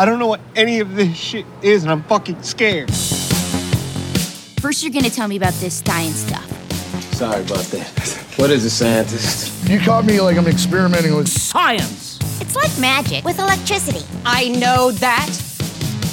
[0.00, 2.90] I don't know what any of this shit is, and I'm fucking scared.
[4.58, 7.12] First, you're gonna tell me about this science stuff.
[7.12, 8.32] Sorry about that.
[8.36, 9.68] What is a scientist?
[9.68, 11.28] You caught me like I'm experimenting with.
[11.28, 12.18] Science!
[12.40, 14.00] It's like magic with electricity.
[14.24, 15.28] I know that.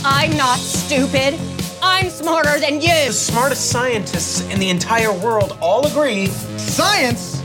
[0.04, 1.40] I'm not stupid.
[1.82, 3.06] I'm smarter than you.
[3.08, 6.26] The smartest scientists in the entire world all agree
[6.58, 7.37] Science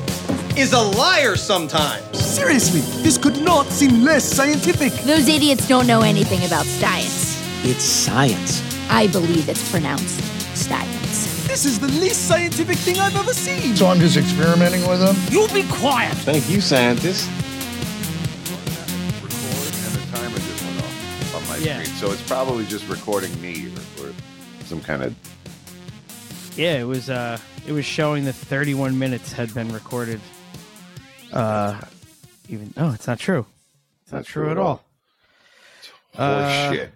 [0.57, 2.19] is a liar sometimes.
[2.19, 4.93] Seriously, this could not seem less scientific.
[5.05, 7.41] Those idiots don't know anything about science.
[7.65, 8.63] It's science.
[8.91, 10.21] I believe it's pronounced
[10.57, 11.47] science.
[11.47, 13.77] This is the least scientific thing I've ever seen.
[13.77, 15.17] So I'm just experimenting with them.
[15.31, 16.15] You be quiet!
[16.19, 17.29] Thank you, scientist.
[19.23, 21.83] record and the timer just went off on my Yeah.
[21.85, 24.13] So it's probably just recording me or, or
[24.65, 25.15] some kind of.
[26.57, 30.21] Yeah, it was uh it was showing that 31 minutes had been recorded.
[31.33, 31.81] Uh
[32.49, 33.47] even no, it's not true.
[34.03, 34.83] It's not, true, at all.
[36.17, 36.91] Uh, Horseshit.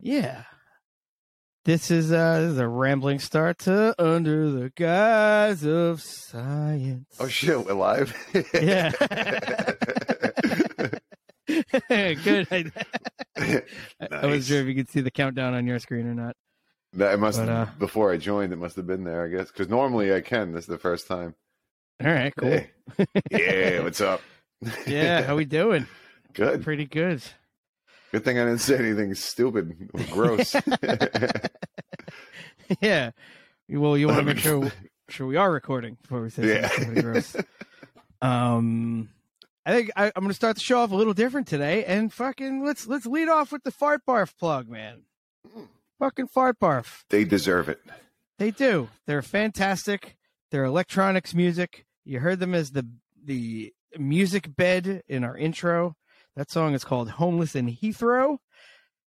[0.00, 0.44] Yeah.
[1.64, 7.06] This is uh this is a rambling start to Under the Guise of Science.
[7.18, 8.14] Oh shit, we're live.
[8.54, 8.90] Yeah.
[11.88, 12.46] Good.
[12.50, 12.64] I,
[13.36, 16.36] I wasn't sure if you could see the countdown on your screen or not.
[16.94, 18.52] That must But, have, uh, before I joined.
[18.52, 20.52] It must have been there, I guess, because normally I can.
[20.52, 21.34] This is the first time.
[22.04, 22.50] All right, cool.
[22.50, 22.70] Hey.
[23.30, 24.20] Yeah, what's up?
[24.86, 25.86] Yeah, how we doing?
[26.34, 26.62] Good.
[26.62, 27.20] Pretty good.
[28.12, 30.54] Good thing I didn't say anything stupid or gross.
[32.80, 33.10] yeah.
[33.68, 34.70] Well, you want to make sure
[35.08, 36.68] sure we are recording before we say Yeah.
[36.68, 37.36] something gross.
[38.20, 39.08] Um,
[39.66, 42.12] I think I, I'm going to start the show off a little different today, and
[42.12, 45.02] fucking let's let's lead off with the fart barf plug, man.
[45.98, 47.02] Fucking fart barf.
[47.10, 47.80] they deserve it.
[48.38, 48.88] They do.
[49.06, 50.16] They're fantastic.
[50.52, 51.84] They're electronics music.
[52.04, 52.86] You heard them as the
[53.24, 55.94] the music bed in our intro.
[56.36, 58.38] That song is called Homeless in Heathrow.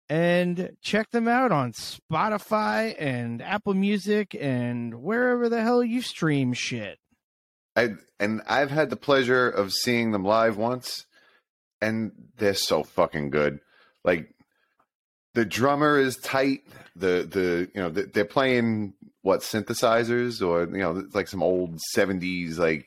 [0.09, 6.51] And check them out on Spotify and Apple Music and wherever the hell you stream
[6.51, 6.97] shit.
[7.77, 11.05] I and I've had the pleasure of seeing them live once,
[11.79, 13.59] and they're so fucking good.
[14.03, 14.30] Like
[15.33, 16.61] the drummer is tight.
[16.95, 21.43] The the you know the, they're playing what synthesizers or you know it's like some
[21.43, 22.85] old seventies like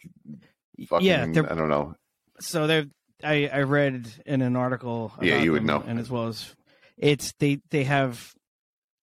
[0.88, 1.94] fucking Yeah, I don't know.
[2.41, 2.87] So they
[3.22, 5.82] I I read in an article Yeah, you would know.
[5.87, 6.55] and as well as
[6.99, 8.32] it's they they have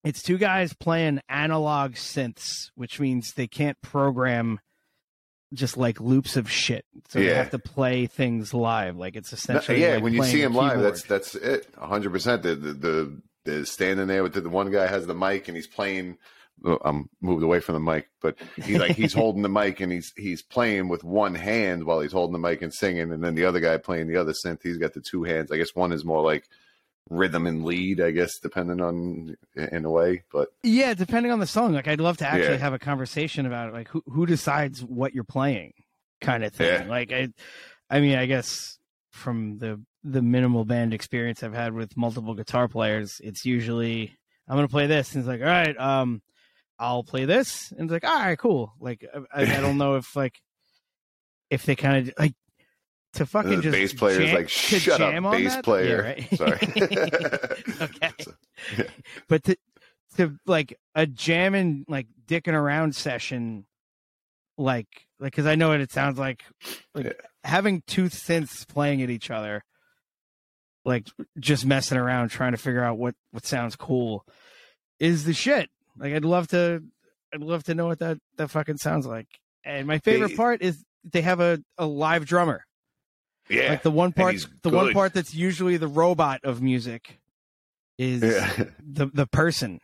[0.03, 4.59] it's two guys playing analog synths, which means they can't program
[5.53, 6.85] just like loops of shit.
[7.09, 7.35] So they Yeah.
[7.35, 8.97] have to play things live.
[8.97, 11.67] Like it's essentially yeah, like when you see them live, that's that's it.
[11.77, 12.43] hundred percent.
[12.43, 15.67] The the the standing there with the, the one guy has the mic and he's
[15.67, 16.17] playing.
[16.65, 19.91] oh, I'm moved away from the mic, but he's like he's holding the mic and
[19.91, 23.35] he's he's playing with one hand while he's holding the mic and singing, and then
[23.35, 24.61] the other guy playing the other synth.
[24.63, 25.51] He's got the two hands.
[25.51, 26.47] I guess one is more like
[27.09, 27.99] rhythm and lead.
[27.99, 31.73] I guess depending on in a way, but Yeah, depending on the song.
[31.73, 32.57] Like I'd love to actually Yeah.
[32.57, 33.73] have a conversation about it.
[33.73, 35.73] Like who who decides what you're playing,
[36.21, 36.67] kind of thing.
[36.83, 36.87] Yeah.
[36.89, 37.29] Like I,
[37.89, 38.77] I mean, I guess
[39.09, 44.17] from the the minimal band experience I've had with multiple guitar players, it's usually
[44.47, 46.21] I'm gonna play this, and it's like, all right, um,
[46.79, 48.73] I'll play this, and it's like, all right, cool.
[48.79, 50.41] Like I, I don't know if like
[51.49, 52.33] if they kind of like
[53.13, 55.63] to fucking the just bass player is jam- like, "Shut up, bass that?
[55.63, 56.51] player." Yeah, Sorry.
[56.51, 57.81] right.
[57.81, 58.11] okay.
[59.27, 59.57] But to
[60.17, 63.65] to like a jamming like dicking around session,
[64.57, 64.87] like
[65.19, 66.43] like because I know what it sounds like,
[66.95, 69.63] like having two synths playing at each other,
[70.85, 71.07] like
[71.39, 74.25] just messing around trying to figure out what what sounds cool,
[74.99, 75.69] is the shit.
[75.97, 76.81] Like I'd love to,
[77.33, 79.27] I'd love to know what that that fucking sounds like.
[79.63, 82.63] And my favorite They- part is they have a a live drummer.
[83.49, 87.19] yeah, Like the one part, the one part that's usually the robot of music
[87.97, 88.65] is Yeah.
[88.83, 89.79] the the person.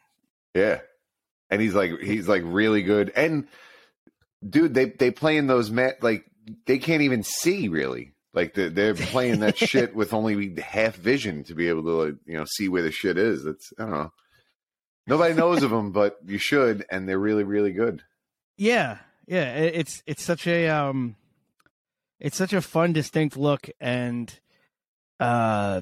[0.56, 0.80] Yeah.
[1.50, 3.12] And he's like he's like really good.
[3.16, 3.48] And
[4.48, 6.26] dude, they they play in those mat like
[6.66, 8.14] they can't even see really.
[8.38, 12.16] Like they're, they're playing that shit with only half vision to be able to like,
[12.28, 13.46] you know see where the shit is.
[13.48, 14.12] It's I don't know.
[15.08, 18.04] Nobody knows of them, but you should, and they're really really good.
[18.56, 19.56] Yeah, yeah.
[19.56, 21.16] It's it's such a um,
[22.20, 24.40] it's such a fun, distinct look, and
[25.20, 25.82] uh,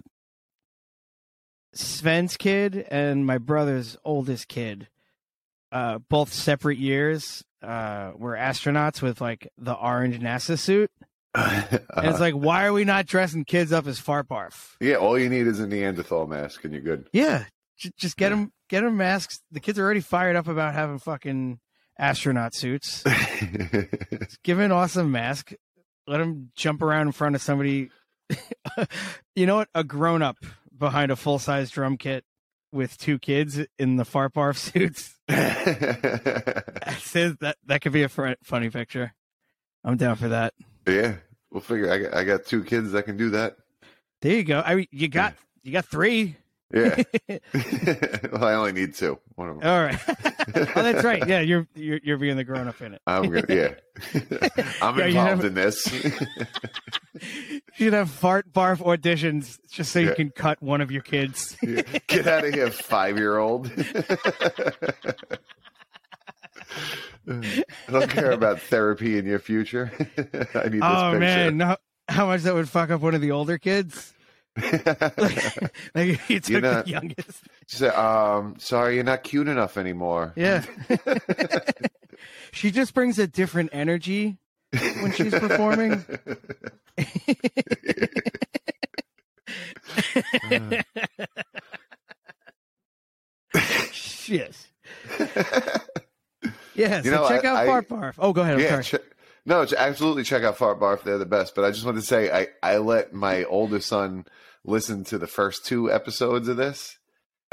[1.74, 4.88] Sven's kid and my brother's oldest kid,
[5.74, 10.89] uh, both separate years, uh, were astronauts with like the orange NASA suit,
[11.95, 14.75] and it's like, why are we not dressing kids up as fart barf?
[14.79, 17.07] yeah, all you need is a Neanderthal mask, and you're good.
[17.13, 17.45] Yeah,
[17.77, 19.41] j- just get them, get them masks.
[19.51, 21.59] The kids are already fired up about having fucking
[21.97, 23.03] astronaut suits.
[24.43, 25.53] Give an awesome mask.
[26.07, 27.89] Let them jump around in front of somebody.
[29.35, 29.69] you know what?
[29.75, 30.37] A grown up
[30.77, 32.23] behind a full size drum kit
[32.71, 35.15] with two kids in the fart barf suits.
[36.99, 39.13] Says that that could be a fr- funny picture.
[39.83, 40.53] I'm down for that.
[40.87, 41.15] yeah,
[41.56, 41.90] we'll figure.
[41.90, 43.56] I got, I got two kids that can do that.
[44.22, 44.62] There you go.
[44.66, 46.36] I mean, you got you got three.
[46.74, 47.02] Yeah.
[47.30, 49.18] well, I only need two.
[49.36, 49.69] One of them.
[49.69, 49.98] All right.
[50.75, 51.25] oh, that's right.
[51.25, 53.02] Yeah, you're you're you're being the grown up in it.
[53.07, 53.75] I'm gonna, yeah.
[54.81, 55.88] I'm Yeah, involved have- in this.
[55.94, 61.56] You should have fart barf auditions just so you can cut one of your kids.
[61.63, 61.84] Yeah.
[62.07, 63.72] Get out of here, five year old.
[67.27, 69.92] I don't care about therapy in your future.
[70.18, 71.19] I need this oh picture.
[71.19, 71.77] man, no,
[72.07, 74.13] how much that would fuck up one of the older kids?
[74.62, 75.62] like,
[75.95, 77.44] like took not, the youngest.
[77.68, 80.33] She said, um, sorry, you're not cute enough anymore.
[80.36, 80.63] Yeah.
[82.51, 84.38] she just brings a different energy
[84.71, 86.06] when she's performing.
[93.92, 94.56] Shit.
[96.75, 98.13] Yeah, so You know, check I- out I- Fart Barf.
[98.19, 98.56] Oh, go ahead.
[98.56, 99.04] I'm yeah, sorry.
[99.45, 101.04] no, absolutely check out Fart Barf.
[101.04, 101.56] They're the best.
[101.56, 104.25] But I just wanted to say, I, I let my older son
[104.63, 106.98] listen to the first two episodes of this.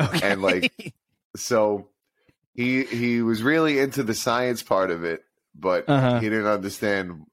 [0.01, 0.33] okay.
[0.33, 0.73] and, like,
[1.37, 1.89] So
[2.55, 5.23] he he was really into the science part of it,
[5.55, 6.19] but Uh-huh.
[6.21, 7.25] he didn't understand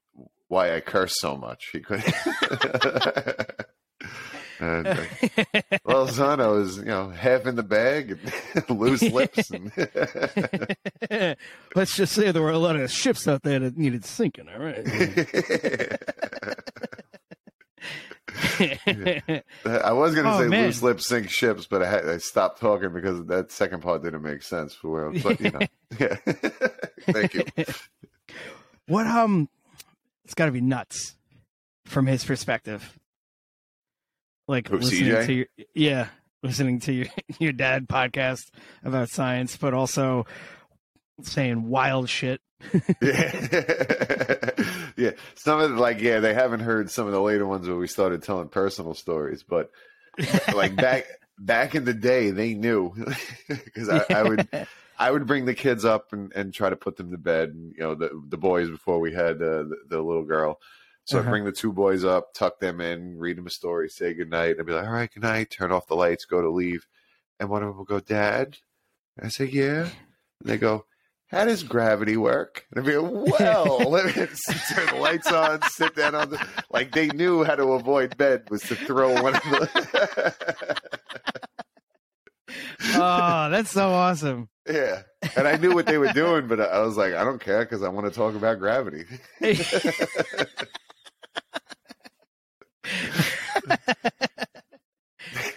[0.47, 1.69] why I curse so much.
[1.73, 2.13] He couldn't.
[4.59, 4.87] and,
[5.53, 8.17] uh, well, son, I was you know half in the bag
[8.55, 9.49] and loose lips.
[9.51, 9.71] And
[11.75, 14.47] Let's just say there were a lot of ships out there that needed sinking.
[14.49, 14.85] All right.
[18.59, 20.65] I was going to Oh, say man.
[20.65, 24.21] loose lips sink ships, but I, had, I stopped talking because that second part didn't
[24.21, 25.21] make sense for where.
[25.21, 25.59] But you know,
[25.99, 26.15] yeah.
[27.11, 27.43] Thank you.
[28.87, 29.49] what um,
[30.25, 31.15] it's got to be nuts
[31.85, 32.98] from his perspective.
[34.49, 35.25] Like Who, listening CJ?
[35.27, 36.07] to your, yeah,
[36.41, 37.05] listening to your
[37.39, 38.49] your dad podcast
[38.83, 40.25] about science, but also
[41.21, 42.41] saying wild shit.
[42.99, 44.49] yeah,
[44.97, 45.11] yeah.
[45.35, 47.85] Some of the, like yeah, they haven't heard some of the later ones where we
[47.85, 49.69] started telling personal stories, but
[50.55, 51.05] like back
[51.37, 52.91] back in the day, they knew
[53.47, 54.49] because I, I would
[54.97, 57.49] I would bring the kids up and, and try to put them to bed.
[57.49, 60.59] And, you know, the the boys before we had uh, the, the little girl.
[61.09, 61.29] So Uh-huh.
[61.31, 64.57] bring the two boys up, tuck them in, read them a story, say goodnight.
[64.59, 66.85] I'd be like, all right, good night, turn off the lights, go to leave.
[67.39, 68.57] And one of them will go, Dad.
[69.17, 69.83] And I say, yeah.
[70.39, 70.85] And they go,
[71.27, 72.67] how does gravity work?
[72.69, 74.27] And I'd be like, well, let me turn
[74.87, 78.61] the lights on, sit down on the, like they knew how to avoid bed was
[78.63, 80.75] to throw one of the,
[82.95, 84.47] oh, that's so awesome.
[84.69, 85.01] yeah.
[85.35, 87.81] And I knew what they were doing, but I was like, I don't care because
[87.83, 89.05] I want to talk about gravity.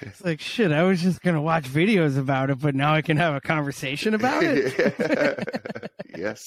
[0.00, 0.72] It's like shit.
[0.72, 4.12] I was just gonna watch videos about it, but now I can have a conversation
[4.14, 5.90] about it.
[6.16, 6.42] yes.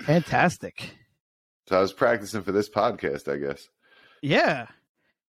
[0.00, 0.90] Fantastic.
[1.68, 3.68] So I was practicing for this podcast, I guess.
[4.22, 4.66] Yeah,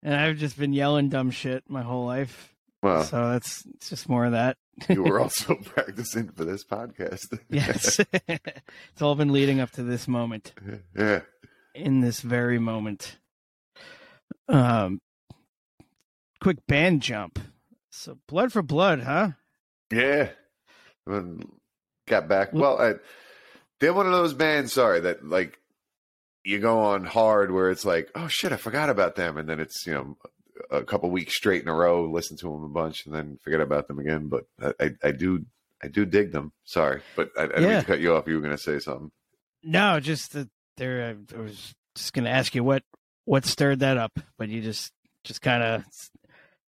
[0.01, 2.53] and I've just been yelling dumb shit my whole life.
[2.81, 4.57] Well, So that's it's just more of that.
[4.89, 7.37] you were also practicing for this podcast.
[7.49, 10.53] Yes, it's all been leading up to this moment.
[10.97, 11.21] yeah.
[11.75, 13.17] In this very moment.
[14.47, 15.01] Um,
[16.41, 17.39] quick band jump.
[17.89, 19.31] So blood for blood, huh?
[19.91, 20.29] Yeah.
[22.07, 22.53] Got back.
[22.53, 22.93] Well, I,
[23.79, 25.59] they're one of those bands, sorry, that like
[26.43, 29.37] you go on hard where it's like, oh shit, I forgot about them.
[29.37, 30.17] And then it's, you know,
[30.71, 33.61] a couple weeks straight in a row, listen to them a bunch and then forget
[33.61, 34.29] about them again.
[34.29, 35.45] But I, I, I do,
[35.83, 36.51] I do dig them.
[36.65, 37.01] Sorry.
[37.15, 38.27] But I, I didn't to cut you off.
[38.27, 39.11] You were going to say something.
[39.63, 41.15] No, just that there.
[41.35, 42.83] I was just gonna ask you what
[43.27, 44.93] what stirred that up, but you just
[45.25, 45.83] just kind of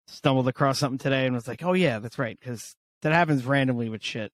[0.09, 3.89] stumbled across something today and was like, "Oh yeah, that's right," because that happens randomly
[3.89, 4.33] with shit,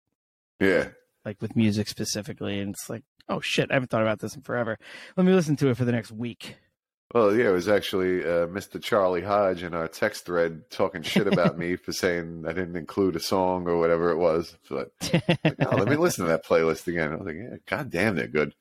[0.59, 0.89] Yeah.
[1.25, 4.41] like with music specifically, and it's like, "Oh shit, I haven't thought about this in
[4.43, 4.79] forever.
[5.17, 6.57] Let me listen to it for the next week."
[7.13, 8.83] Well, yeah, it was actually uh, Mr.
[8.83, 13.15] Charlie Hodge in our text thread talking shit about me for saying I didn't include
[13.17, 14.57] a song or whatever it was.
[14.71, 14.91] But
[15.45, 17.13] like, oh, let me listen to that playlist again.
[17.13, 18.55] I was like, yeah, god damn, they're good.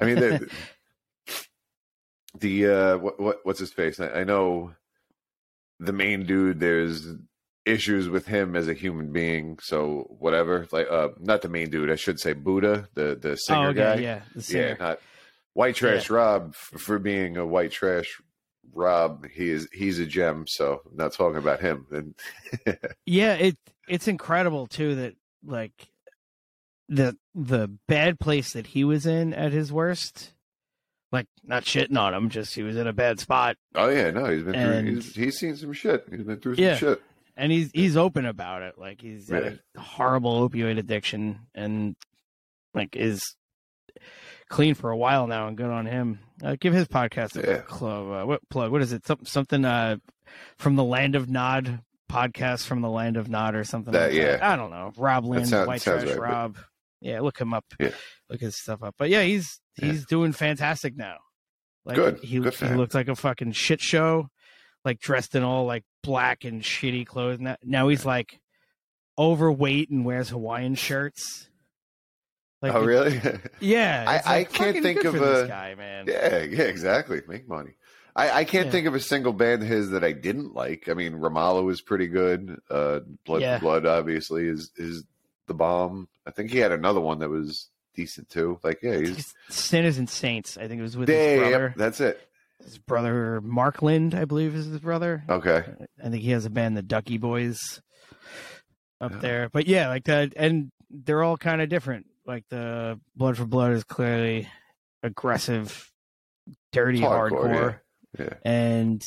[0.00, 0.48] I mean,
[2.38, 4.00] the uh, what, what what's his face?
[4.00, 4.72] I, I know
[5.80, 6.60] the main dude.
[6.60, 7.06] There's
[7.64, 9.58] issues with him as a human being.
[9.62, 11.90] So whatever, like uh, not the main dude.
[11.90, 13.94] I should say Buddha, the the singer oh, okay, guy.
[13.96, 15.00] yeah, the Yeah, not
[15.54, 18.20] white trash Rob for being a white trash
[18.72, 19.26] Rob.
[19.32, 20.44] He is he's a gem.
[20.46, 21.86] So I'm not talking about him.
[21.90, 23.56] And Yeah, it
[23.88, 25.14] it's incredible too that
[25.44, 25.72] like
[26.88, 30.33] the the bad place that he was in at his worst.
[31.14, 33.56] Like not shitting on him, just he was in a bad spot.
[33.76, 34.94] oh yeah, no, he's been And- through.
[34.96, 36.04] He's, he's seen some shit.
[36.10, 36.76] He's been through some Yeah.
[36.76, 37.00] shit.
[37.36, 38.74] and he's he's open about it.
[38.78, 41.94] Like he's got a horrible opioid addiction, and
[42.74, 43.22] like is
[44.48, 46.18] clean for a while now, and good on him.
[46.42, 47.58] Uh, give his podcast a Yeah.
[47.58, 48.10] club.
[48.10, 48.72] Uh, what plug?
[48.72, 49.06] What is it?
[49.06, 49.96] Something something uh,
[50.58, 51.80] from the land of Nod
[52.10, 53.92] podcast from the land of Nod or something.
[53.92, 54.38] That- like that.
[54.40, 54.52] yeah.
[54.52, 54.92] I don't know.
[54.96, 56.56] Rob Lind, sound- White Trash right, but- Rob.
[57.00, 57.64] Yeah, look him up.
[57.78, 57.90] Yeah.
[58.30, 58.94] Look his stuff up.
[58.98, 59.86] But yeah, he's Yeah.
[59.92, 61.16] he's doing fantastic now.
[61.84, 62.18] Like Good.
[62.20, 64.28] he Good he looked like a fucking shit show,
[64.84, 67.40] like dressed in all like black and shitty clothes.
[67.40, 68.40] Now, now he's like
[69.18, 71.48] overweight and wears Hawaiian shirts.
[72.62, 73.20] Like oh, really?
[73.60, 76.06] Yeah, I- it's, I can't think of a- guy, man.
[76.08, 77.20] yeah, yeah, exactly.
[77.28, 77.72] Make money.
[78.16, 78.72] I, I can't Yeah.
[78.72, 80.88] think of a single band of his that I didn't like.
[80.88, 82.60] I mean, Ramallah was pretty good.
[82.70, 83.58] Uh, Blood Yeah.
[83.58, 85.04] Blood, obviously, is is
[85.48, 86.08] the bomb.
[86.26, 88.58] I think he had another one that was decent too.
[88.62, 90.56] Like, yeah, he's Sinners and Saints.
[90.56, 91.64] I think it was with yeah, his brother.
[91.68, 92.28] yep, that's it.
[92.62, 95.24] His brother Mark Lind, I believe, is his brother.
[95.28, 95.64] Okay,
[96.02, 97.80] I think he has a band, the Ducky Boys,
[99.00, 99.18] up Yeah.
[99.18, 99.48] there.
[99.52, 102.06] But yeah, like that, and they're all kind of different.
[102.26, 104.48] Like the Blood for Blood is clearly
[105.02, 105.90] aggressive,
[106.72, 107.78] dirty, hardcore, hardcore,
[108.18, 108.34] yeah.
[108.44, 109.04] and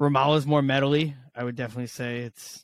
[0.00, 1.14] Ramallah's more metally.
[1.34, 2.62] I would definitely say it's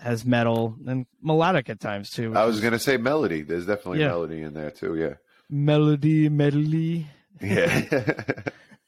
[0.00, 2.34] has metal and melodic at times too.
[2.36, 3.42] I was is gonna say melody.
[3.42, 4.08] There's definitely Yeah.
[4.08, 4.96] melody in there too.
[4.96, 5.14] Yeah,
[5.48, 7.06] melody, medley,
[7.40, 7.84] yeah.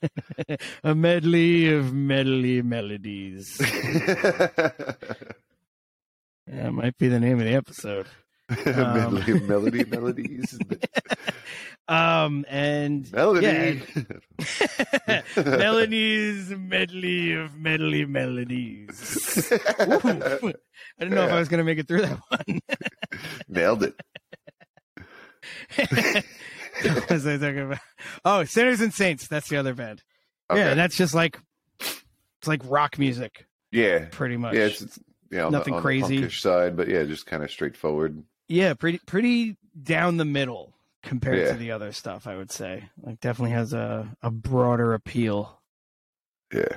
[0.85, 3.61] a medley of medley melodies.
[6.53, 8.07] Yeah, might be the name of the episode.
[8.67, 10.59] Um, melody, melody, melodies,
[11.89, 13.83] Um, and melody.
[15.09, 19.53] yeah, melodies, medley of medley melodies.
[19.53, 20.39] Ooh, I
[21.01, 22.61] didn't know if I was going to make it through that one.
[23.49, 24.01] Nailed it.
[26.85, 27.79] what was I talking about?
[28.25, 29.27] Oh, Sinners and Saints.
[29.29, 30.03] That's the other band.
[30.51, 30.71] Yeah, Okay.
[30.71, 31.39] and that's just like
[31.81, 34.55] it's like rock music, Yeah, pretty much.
[34.55, 34.67] yeah.
[34.67, 34.99] It's, it's
[35.31, 36.29] yeah, Nothing the, crazy.
[36.31, 38.23] Side, but yeah, just kind of straightforward.
[38.49, 41.53] Yeah, pretty pretty down the middle compared Yeah.
[41.53, 42.27] to the other stuff.
[42.27, 45.61] I would say, like, definitely has a a broader appeal.
[46.53, 46.77] Yeah,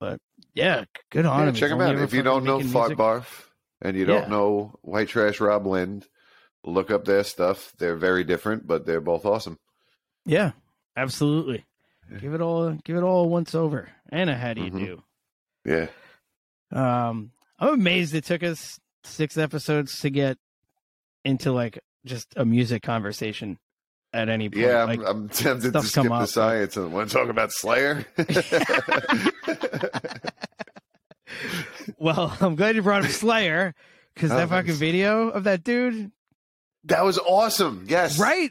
[0.00, 0.20] But
[0.54, 1.54] Yeah, good on yeah him.
[1.54, 1.96] check them out.
[1.96, 3.46] If you don't know music- Barf
[3.80, 6.06] and you don't know White Trash Rob Lind,
[6.64, 7.72] look up their stuff.
[7.78, 9.58] They're very different, but they're both awesome.
[10.24, 10.52] Yeah,
[10.96, 11.66] absolutely.
[12.20, 13.90] Give it all, give it all once over.
[14.10, 14.78] Anna, how do you Mhm.
[14.78, 15.02] do?
[15.64, 15.86] Yeah,
[16.70, 20.38] Um, I'm amazed it took us six episodes to get
[21.24, 23.58] into like just a music conversation
[24.12, 24.62] at any point.
[24.66, 24.84] yeah.
[24.84, 28.04] like, I'm, I'm tempted to skip come the science and want to talk about Slayer.
[31.98, 33.74] well, I'm glad you brought up Slayer
[34.14, 34.78] because Oh, that fucking thanks.
[34.78, 36.10] video of that dude,
[36.84, 37.86] that was awesome.
[37.88, 38.50] Yes, right?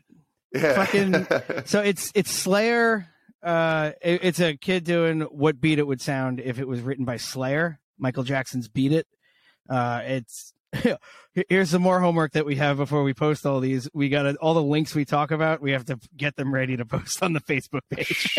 [0.53, 0.85] Yeah.
[0.85, 1.27] Fucking-
[1.65, 3.07] So it's it's Slayer.
[3.43, 7.05] Uh, it- it's a kid doing what beat it would sound if it was written
[7.05, 7.79] by Slayer.
[7.97, 9.07] Michael Jackson's "Beat It."
[9.69, 10.53] Uh, it's
[11.49, 13.89] here's some more homework that we have before we post all these.
[13.93, 15.61] We got all the links we talk about.
[15.61, 18.37] We have to get them ready to post on the Facebook page.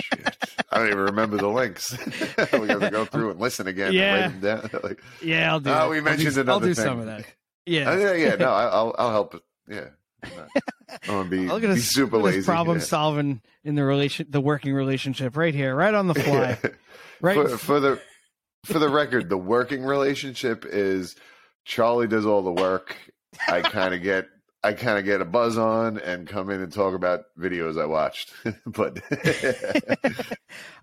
[0.71, 1.97] I don't even remember the links.
[2.53, 3.93] we got to go through and listen again.
[3.93, 4.15] Yeah.
[4.17, 4.81] And write them down.
[4.83, 5.71] like, yeah, I'll do.
[5.71, 5.91] Oh, that.
[5.91, 6.85] we I'll mentioned do, another I'll do thing.
[6.85, 7.25] some of that.
[7.67, 8.35] Yeah, Oh, yeah, yeah.
[8.37, 9.41] No, I'll I'll help.
[9.69, 9.89] Yeah,
[10.25, 10.49] I'm
[11.07, 12.45] gonna be, Look at be us, super look lazy.
[12.45, 12.85] problem yeah.
[12.85, 16.71] solving in the relation, the working relationship, right here, right on the fly, Yeah.
[17.21, 17.37] right.
[17.51, 18.01] For, for the
[18.65, 21.15] for the record, the working relationship is
[21.65, 22.97] Charlie does all the work.
[23.49, 24.29] I kind of get
[24.65, 27.87] I kind of get a buzz on and come in and talk about videos I
[27.87, 28.33] watched.
[28.67, 29.01] but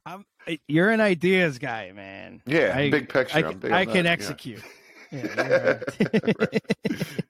[0.05, 0.25] I'm,
[0.67, 2.41] you're an ideas guy, man.
[2.45, 3.37] yeah, I- big picture.
[3.37, 4.63] I, big I can that, execute.
[5.11, 6.63] Yeah, you're right.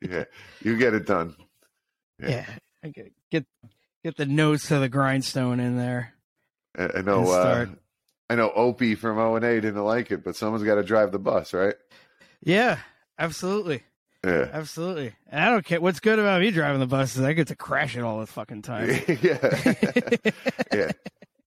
[0.02, 0.24] yeah,
[0.62, 1.34] you get it done.
[2.22, 2.46] yeah,
[2.84, 3.46] I get get
[4.04, 6.14] get the nose to the grindstone in there.
[6.78, 7.32] I, I know.
[7.32, 7.68] Uh.
[8.30, 8.52] I know.
[8.52, 11.54] Opie from O and A didn't like it, but someone's got to drive the bus,
[11.54, 11.76] right?
[12.44, 12.80] Yeah,
[13.20, 13.84] absolutely,
[14.26, 14.48] Yeah.
[14.52, 15.14] absolutely.
[15.30, 17.56] And I don't care what's good about me driving the bus is I get to
[17.56, 18.90] crash it all the fucking time.
[19.22, 19.74] yeah.
[20.74, 20.92] yeah.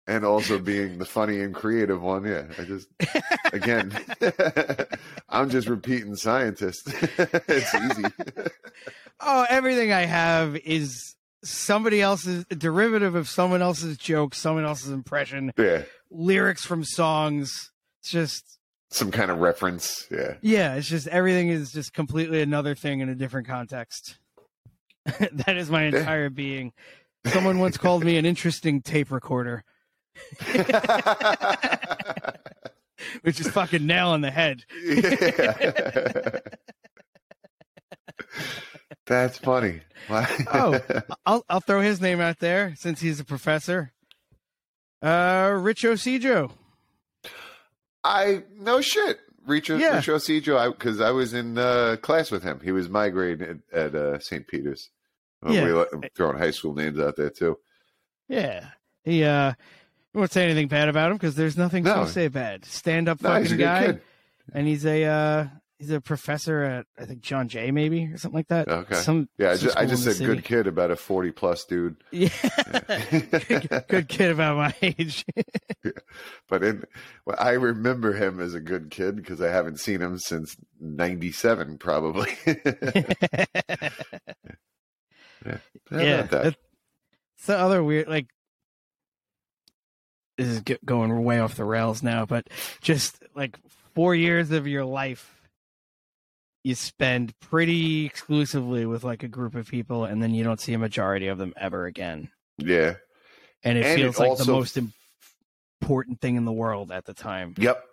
[0.07, 2.25] And also being the funny and creative one.
[2.25, 2.45] Yeah.
[2.59, 2.89] I just,
[3.53, 3.97] again,
[5.29, 6.89] I'm just repeating scientist.
[6.89, 8.05] it's easy.
[9.21, 11.15] oh, everything I have is
[11.45, 15.83] somebody else's a derivative of someone else's joke, someone else's impression, yeah.
[16.11, 17.71] lyrics from songs.
[18.01, 18.59] It's just
[18.93, 20.07] Some kind of reference.
[20.11, 20.35] Yeah.
[20.43, 24.19] yeah, it's just everything is just completely another thing in a different context.
[25.07, 26.75] that is my entire being.
[27.27, 29.65] Someone once called me an interesting tape recorder,
[33.23, 34.65] which is fucking nail on the head.
[34.85, 36.41] yeah.
[39.07, 39.81] That's funny.
[40.11, 40.79] Oh,
[41.25, 43.93] I'll I'll throw his name out there since he's a professor.
[45.01, 46.53] Uh, Rich Ocijo.
[48.05, 49.19] I no shit.
[49.47, 49.99] Richo, Yeah.
[50.01, 50.71] Richo Cijo?
[50.73, 52.61] Because I, was in uh, class with him.
[52.63, 54.47] He was my grade at, at uh, St.
[54.47, 54.91] Peter's.
[55.45, 55.65] Uh, Yeah.
[55.65, 57.59] We let- I'm throwing high school names out there too.
[58.29, 58.67] Yeah.
[59.05, 59.55] He uh
[60.15, 62.05] won't say anything bad about him because there's nothing No.
[62.05, 62.65] to say bad.
[62.65, 63.87] Stand up No, fucking he's a good guy.
[63.87, 64.01] kid.
[64.55, 65.47] And he's a uh
[65.83, 68.69] he's a professor at I think John Jay maybe or something like that.
[68.69, 68.95] Okay.
[68.95, 71.97] Some yeah, I just, I just said good kid about a 40 plus dude.
[72.13, 72.29] Yeah.
[73.11, 75.25] good, good kid about my age.
[76.49, 76.85] But in,
[77.27, 81.79] well, I remember him as a good kid because I haven't seen him since 97,
[81.79, 82.29] probably.
[82.47, 82.59] yeah.
[85.91, 86.23] Yeah.
[86.23, 86.47] that-
[87.39, 88.29] It's the other weird like
[90.39, 92.49] this is going way off the rails now, but
[92.81, 93.59] just like
[93.95, 95.42] four years of your life
[96.65, 100.75] you spend pretty exclusively with like a group of people and then you don't see
[100.75, 102.31] a majority of them ever again.
[102.59, 102.95] Yeah.
[103.65, 104.79] And it And it feels like the most
[105.81, 107.55] important thing in the world at the time.
[107.59, 107.85] Yep.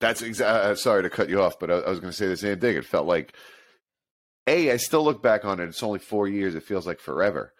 [0.00, 0.60] That's exactly.
[0.60, 2.36] Uh, uh, sorry to cut you off, but I, I was going to say the
[2.36, 2.76] same thing.
[2.76, 3.34] It felt like,
[4.46, 4.70] a.
[4.70, 5.68] I still look back on it.
[5.68, 6.54] It's only four years.
[6.54, 7.52] It feels like forever.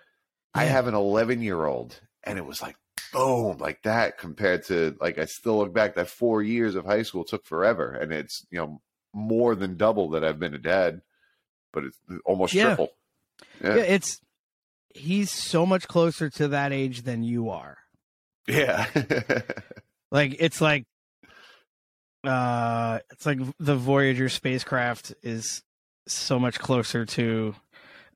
[0.55, 2.77] I have an 11 year old, and it was like
[3.13, 4.19] boom, like that.
[4.19, 5.97] Compared to like, I still look back.
[5.97, 8.81] That four years of high school took forever, and it's you know
[9.19, 11.03] more than double that I've been a dad,
[11.73, 12.65] but it's almost Yeah.
[12.67, 12.91] triple.
[13.63, 13.77] Yeah.
[13.77, 13.83] Yeah.
[13.83, 14.21] it's
[14.95, 17.79] he's so much closer to that age than you are.
[18.47, 18.87] Yeah.
[20.11, 20.87] Like it's like
[22.25, 25.63] uh it's like the Voyager spacecraft is
[26.07, 27.55] so much closer to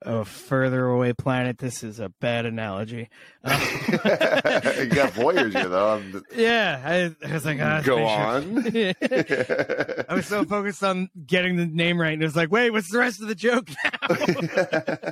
[0.05, 1.57] a further away planet.
[1.57, 3.09] This is a bad analogy.
[3.43, 3.59] Um,
[3.91, 6.01] you got Voyager though.
[6.35, 8.57] Yeah, I, I was like, ah, Go on.
[8.67, 12.91] I was so focused on getting the name right, and it was like, wait, what's
[12.91, 15.11] the rest of the joke now?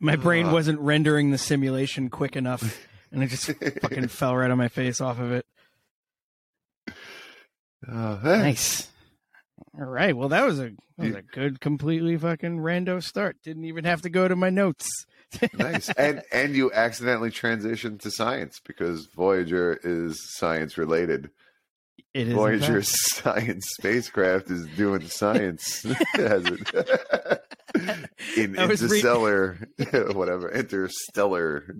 [0.00, 0.52] my brain Uh.
[0.52, 2.78] wasn't rendering the simulation quick enough,
[3.12, 3.46] and it just
[3.80, 5.46] fucking fell right on my face off of it.
[7.86, 8.38] Oh, hey.
[8.38, 8.88] Nice.
[9.78, 10.16] All right.
[10.16, 13.36] Well, that was a that was a good, completely fucking rando start.
[13.42, 14.88] Didn't even have to go to my notes.
[15.52, 21.30] nice and and you accidentally transitioned to science because voyager is science related
[22.14, 25.82] It is voyager science spacecraft is doing science
[26.14, 27.42] Has it-
[28.36, 29.58] in I was re- interstellar
[30.12, 31.76] whatever interstellar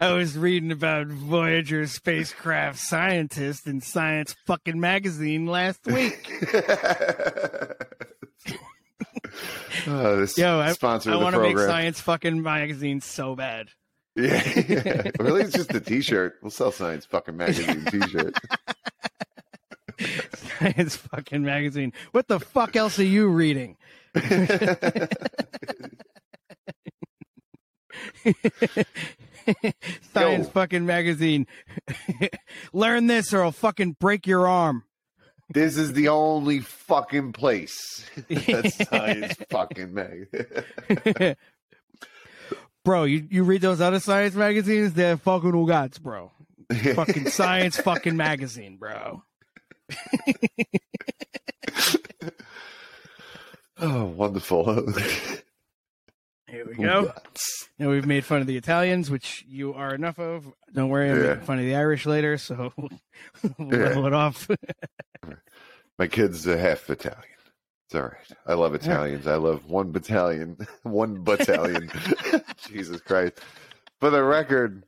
[0.00, 6.30] I was reading about Voyager spacecraft scientist in Science fucking magazine last week.
[9.86, 13.68] oh, this Yo, I, sponsor I of want to make Science fucking magazine so bad.
[14.14, 15.10] yeah, yeah.
[15.18, 18.34] really it's just a t-shirt we'll sell science fucking magazine t-shirt
[20.58, 21.92] Science fucking magazine.
[22.12, 23.76] What the fuck else are you reading?
[30.12, 30.50] Science Yo.
[30.52, 31.46] fucking magazine.
[32.72, 34.84] Learn this or I'll fucking break your arm.
[35.48, 41.36] This is the only fucking place that's science fucking mag.
[42.84, 44.94] bro, you, you read those other science magazines?
[44.94, 46.32] They're fucking ugats, bro.
[46.94, 49.22] Fucking science fucking magazine, bro.
[53.82, 54.86] Oh, wonderful.
[56.48, 57.12] Here we go.
[57.78, 60.46] Now we've made fun of the Italians, which you are enough of.
[60.72, 61.28] Don't worry, I'm Yeah.
[61.30, 62.90] making fun of the Irish later, so we'll
[63.58, 63.88] Yeah.
[63.88, 64.48] level it off.
[65.98, 67.18] My kid's a half Italian.
[67.86, 68.32] It's all right.
[68.46, 69.26] I love Italians.
[69.26, 71.90] I love one battalion, one battalion.
[72.68, 73.34] Jesus Christ.
[74.00, 74.84] For the record,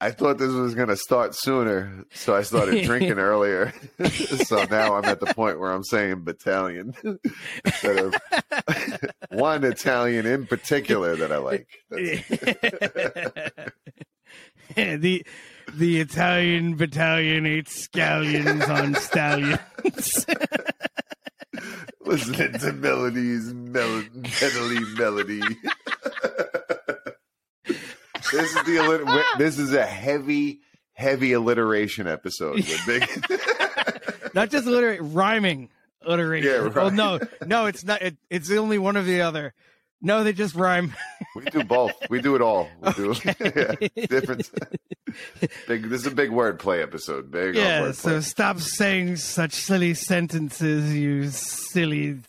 [0.00, 3.72] I thought this was going to start sooner, so I started drinking earlier.
[4.44, 6.94] so now I'm at the point where I'm saying battalion
[7.64, 8.14] instead of
[9.30, 11.68] one Italian in particular that I like.
[14.76, 15.24] The
[15.72, 20.26] the Italian battalion ate scallions on stallions.
[22.04, 24.04] listening to melodies, mel-
[24.40, 25.40] medley melody.
[28.32, 30.60] This is the allit- this is a heavy,
[30.92, 32.56] heavy alliteration episode.
[32.56, 33.08] With big,
[34.34, 35.70] not just alliterate, rhyming
[36.04, 36.50] alliteration.
[36.50, 38.02] Yeah, Well, no, no, it's not.
[38.02, 39.54] It, it's only one or the other.
[40.02, 40.94] No, they just rhyme.
[41.34, 41.92] we do both.
[42.10, 42.68] We do it all.
[42.82, 43.74] We do yeah,
[44.06, 44.50] different.
[45.66, 45.88] big.
[45.88, 47.30] This is a big wordplay episode.
[47.30, 47.54] Big.
[47.54, 52.20] yeah, so stop saying such silly sentences, you silly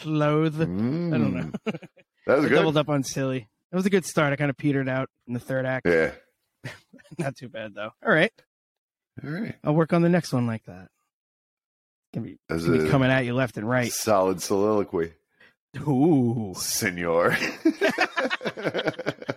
[0.00, 0.54] sloth.
[0.56, 1.50] I don't know.
[1.66, 1.78] Mm.
[2.26, 2.54] That was good.
[2.56, 3.48] doubled up on silly.
[3.74, 4.32] It was a good start.
[4.32, 5.88] I kind of petered out in the third act.
[5.88, 6.12] Yeah.
[7.18, 7.90] Not too bad though.
[8.06, 8.30] All right,
[9.24, 9.56] All right.
[9.64, 10.86] I'll work on the next one like that.
[12.14, 13.90] Gonna be, be coming at you left and right.
[13.92, 15.14] Solid soliloquy,
[15.88, 16.54] Ooh.
[16.56, 17.36] senor.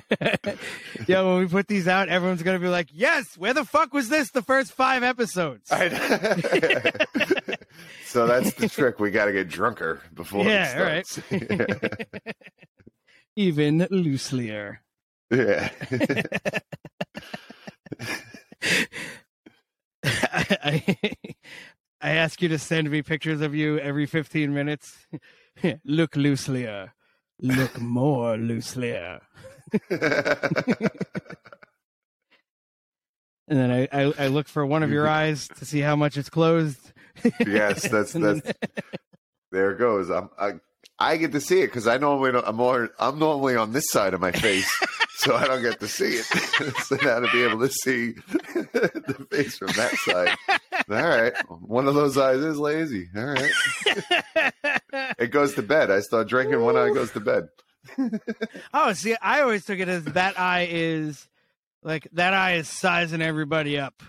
[1.06, 4.08] Yeah, when we put these out, everyone's gonna be like, "Yes, where the fuck was
[4.08, 5.70] this the first five episodes?"
[8.06, 8.98] So that's the trick.
[8.98, 11.30] We got to get drunker before Yeah, all it starts.
[13.36, 14.78] Even looselier.
[15.30, 15.68] yeah.
[20.04, 20.96] I, I,
[22.00, 24.96] I ask you to send me pictures of you every 15 minutes.
[25.84, 26.90] Look looselier.
[27.40, 29.20] Look more looselier.
[33.48, 36.16] And then I, I, I look for one of your eyes to see how much
[36.16, 36.80] it's closed.
[37.46, 38.58] yes, that's then- that's.
[39.52, 40.10] There it goes.
[40.10, 40.54] I'm, I
[40.98, 43.84] I get to see it because I normally don't, I'm more I'm normally on this
[43.90, 44.68] side of my face,
[45.18, 46.24] so I don't get to see it.
[46.78, 48.12] so now to be able to see
[48.54, 50.36] the face from that side.
[50.90, 53.08] All right, one of those eyes is lazy.
[53.16, 53.52] All right,
[55.20, 55.92] it goes to bed.
[55.92, 56.60] I start drinking.
[56.60, 57.46] One eye goes to bed.
[58.74, 61.28] Oh, see, I always took it as that eye is
[61.82, 64.02] like that eye is sizing everybody up.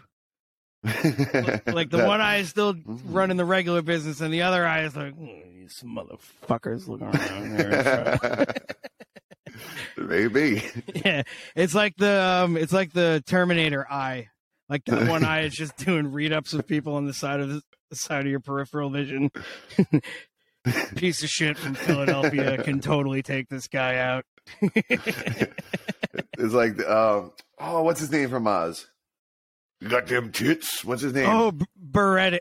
[0.84, 4.84] Like the That- one eye is still running the regular business, and the other eye
[4.84, 8.46] is like "Mm, these motherfuckers looking around here.
[9.98, 10.64] Maybe.
[11.06, 11.24] yeah,
[11.56, 14.30] it's like the um, it's like the Terminator eye.
[14.70, 17.50] Like that one eye is just doing read ups of people on the side of
[17.50, 19.32] the, the side of your peripheral vision.
[20.96, 24.26] Piece of shit from Philadelphia can totally take this guy out.
[26.40, 28.88] It's like, um, oh, what's his name from Oz?
[29.82, 30.86] You got them tits.
[30.86, 31.28] What's his name?
[31.28, 31.52] oh,
[31.92, 32.40] Beretta.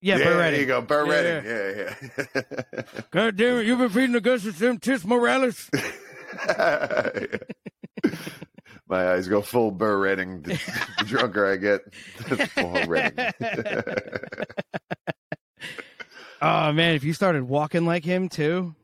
[0.00, 0.50] Yeah, yeah, Beretta.
[0.50, 1.44] there you go, Burr Yeah, Redding.
[1.50, 1.94] Yeah,
[2.34, 2.82] yeah.
[3.10, 5.70] God damn it, you've been feeding the guts with them tits, Morales.
[8.86, 10.42] My eyes go full Burr Redding.
[10.42, 10.60] The,
[10.98, 11.80] the drunker I get,
[12.28, 13.32] the full Redding.
[16.46, 18.74] Oh man, if you started walking like him too.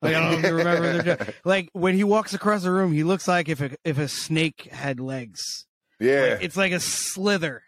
[0.00, 2.92] Like I don't know if you remember the like when he walks across the room,
[2.92, 5.66] he looks like if a if a snake had legs.
[5.98, 7.62] yeah, Like, it's like a slither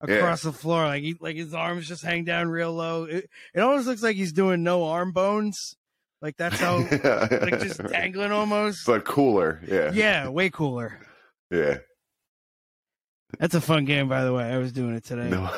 [0.00, 0.84] across the floor.
[0.86, 3.04] Like he like his arms just hang down real low.
[3.04, 5.74] It, it almost looks like he's doing no arm bones.
[6.22, 6.76] Like that's how
[7.40, 8.86] like just dangling almost.
[8.86, 9.60] but cooler.
[9.68, 11.00] Yeah, Yeah, way cooler.
[11.50, 11.78] yeah.
[13.38, 14.44] That's a fun game, by the way.
[14.44, 15.28] I was doing it today.
[15.28, 15.50] No,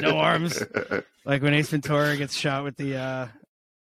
[0.00, 0.62] No arms.
[1.24, 3.28] Like when Ace Ventura gets shot with the uh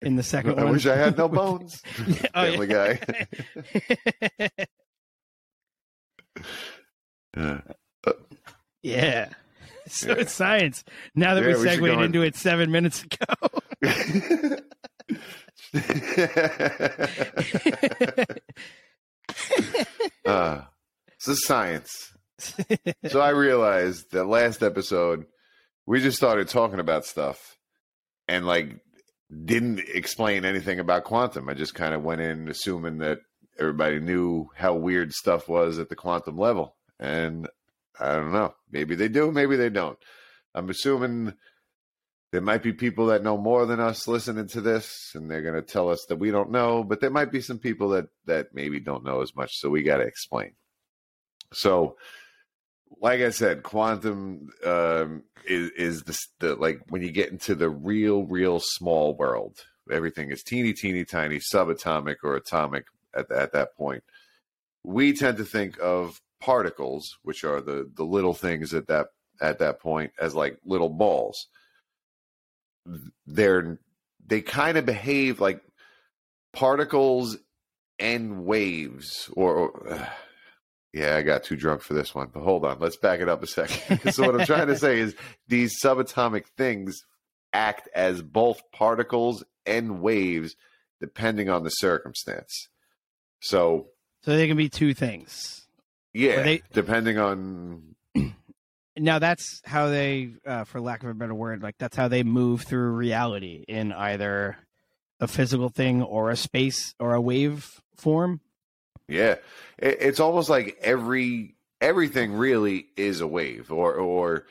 [0.00, 0.72] in the second I one.
[0.72, 1.82] wish I had no bones.
[2.34, 2.94] Oh, Family yeah.
[2.94, 4.56] Guy.
[7.36, 7.60] Yeah.
[8.82, 9.28] yeah.
[9.88, 10.14] So Yeah.
[10.18, 10.84] it's science.
[11.14, 13.48] Now that Yeah, we we segued in- into it seven minutes ago.
[20.24, 20.62] uh,
[21.14, 22.12] it's a science.
[22.38, 25.24] So I realized that last episode
[25.86, 27.56] we just started talking about stuff
[28.28, 28.80] and like
[29.44, 31.48] didn't explain anything about quantum.
[31.48, 33.20] I just kind of went in assuming that
[33.58, 36.76] everybody knew how weird stuff was at the quantum level.
[36.98, 37.48] And
[37.98, 38.54] I don't know.
[38.70, 39.98] Maybe they do, maybe they don't.
[40.54, 41.34] I'm assuming
[42.32, 45.54] there might be people that know more than us listening to this and they're going
[45.54, 48.48] to tell us that we don't know, but there might be some people that that
[48.52, 50.52] maybe don't know as much, so we got to explain.
[51.52, 51.96] So
[53.00, 57.70] like I said, quantum um, is is the, the like when you get into the
[57.70, 63.76] real, real small world, everything is teeny, teeny, tiny, subatomic or atomic at at that
[63.76, 64.02] point.
[64.82, 69.08] We tend to think of particles, which are the the little things at that
[69.40, 71.48] at that point, as like little balls.
[73.26, 73.78] They're
[74.26, 75.62] they kind of behave like
[76.52, 77.36] particles
[77.98, 80.08] and waves, or, or
[80.96, 82.78] yeah, I got too drunk for this one, but hold on.
[82.78, 84.12] Let's back it up a second.
[84.12, 85.14] so, what I'm trying to say is
[85.46, 87.02] these subatomic things
[87.52, 90.56] act as both particles and waves
[91.00, 92.68] depending on the circumstance.
[93.40, 93.88] So,
[94.22, 95.66] so they can be two things.
[96.14, 97.94] yeah, they- depending on.
[98.98, 102.22] Now that's how they, uh, for lack of a better word, like that's how they
[102.22, 104.56] move through reality in either
[105.20, 108.40] a physical thing or a space or a wave form.
[109.08, 109.36] Yeah,
[109.78, 114.46] it, it's almost like every everything really is a wave, or or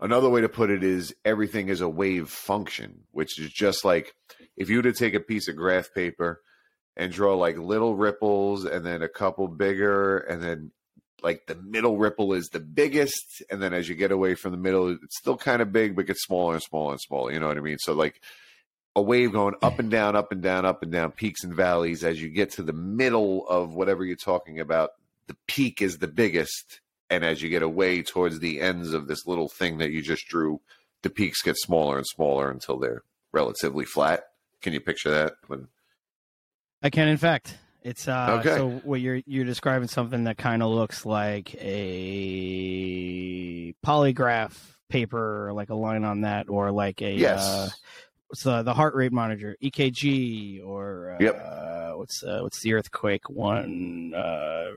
[0.00, 4.14] another way to put it is everything is a wave function, which is just like
[4.56, 6.40] if you were to take a piece of graph paper
[6.96, 10.72] and draw like little ripples, and then a couple bigger, and then
[11.22, 14.58] like the middle ripple is the biggest, and then as you get away from the
[14.58, 17.32] middle, it's still kind of big, but gets smaller and smaller and smaller.
[17.32, 17.78] You know what I mean?
[17.78, 18.20] So like
[18.96, 22.02] a wave going up and down, up and down, up and down, peaks and valleys.
[22.04, 24.90] As you get to the middle of whatever you're talking about,
[25.26, 26.80] the peak is the biggest.
[27.08, 30.26] And as you get away towards the ends of this little thing that you just
[30.28, 30.60] drew,
[31.02, 34.24] the peaks get smaller and smaller until they're relatively flat.
[34.60, 35.34] Can you picture that?
[35.46, 35.68] When
[36.82, 38.56] I can, in fact, It's uh Okay.
[38.56, 41.54] so what you're you're describing something that kind of looks like
[42.60, 44.52] a polygraph
[44.90, 47.40] paper, like a line on that, or like a Yes.
[47.40, 47.68] uh,
[48.30, 51.96] what's the the heart rate monitor, EKG, or uh, Yep.
[51.98, 54.70] what's uh, what's the earthquake one, uh,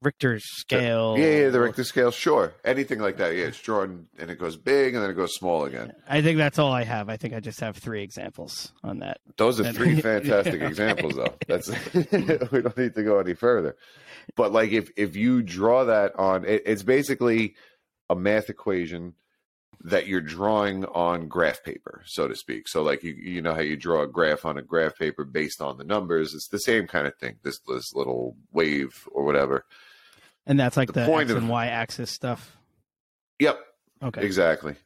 [0.00, 1.16] Richter scale.
[1.18, 2.52] Yeah, yeah, the Richter scale, sure.
[2.64, 3.34] Anything like that.
[3.34, 5.92] Yeah, it's drawn and it goes big and then it goes small again.
[6.08, 7.08] I think that's all I have.
[7.08, 9.20] I think I just have three examples on that.
[9.38, 11.34] Those are three fantastic examples, though.
[11.48, 13.76] That's we don't need to go any further.
[14.36, 17.54] But like, if if you draw that on, it, it's basically
[18.10, 19.14] a math equation
[19.84, 22.68] that you're drawing on graph paper, so to speak.
[22.68, 25.60] So, like, you you know how you draw a graph on a graph paper based
[25.60, 26.34] on the numbers.
[26.34, 27.36] It's the same kind of thing.
[27.42, 29.64] This this little wave or whatever.
[30.46, 32.56] And that's like The the, point X of- and Y axis stuff.
[33.38, 33.58] Yep,
[34.04, 34.24] Okay.
[34.24, 34.76] Exactly.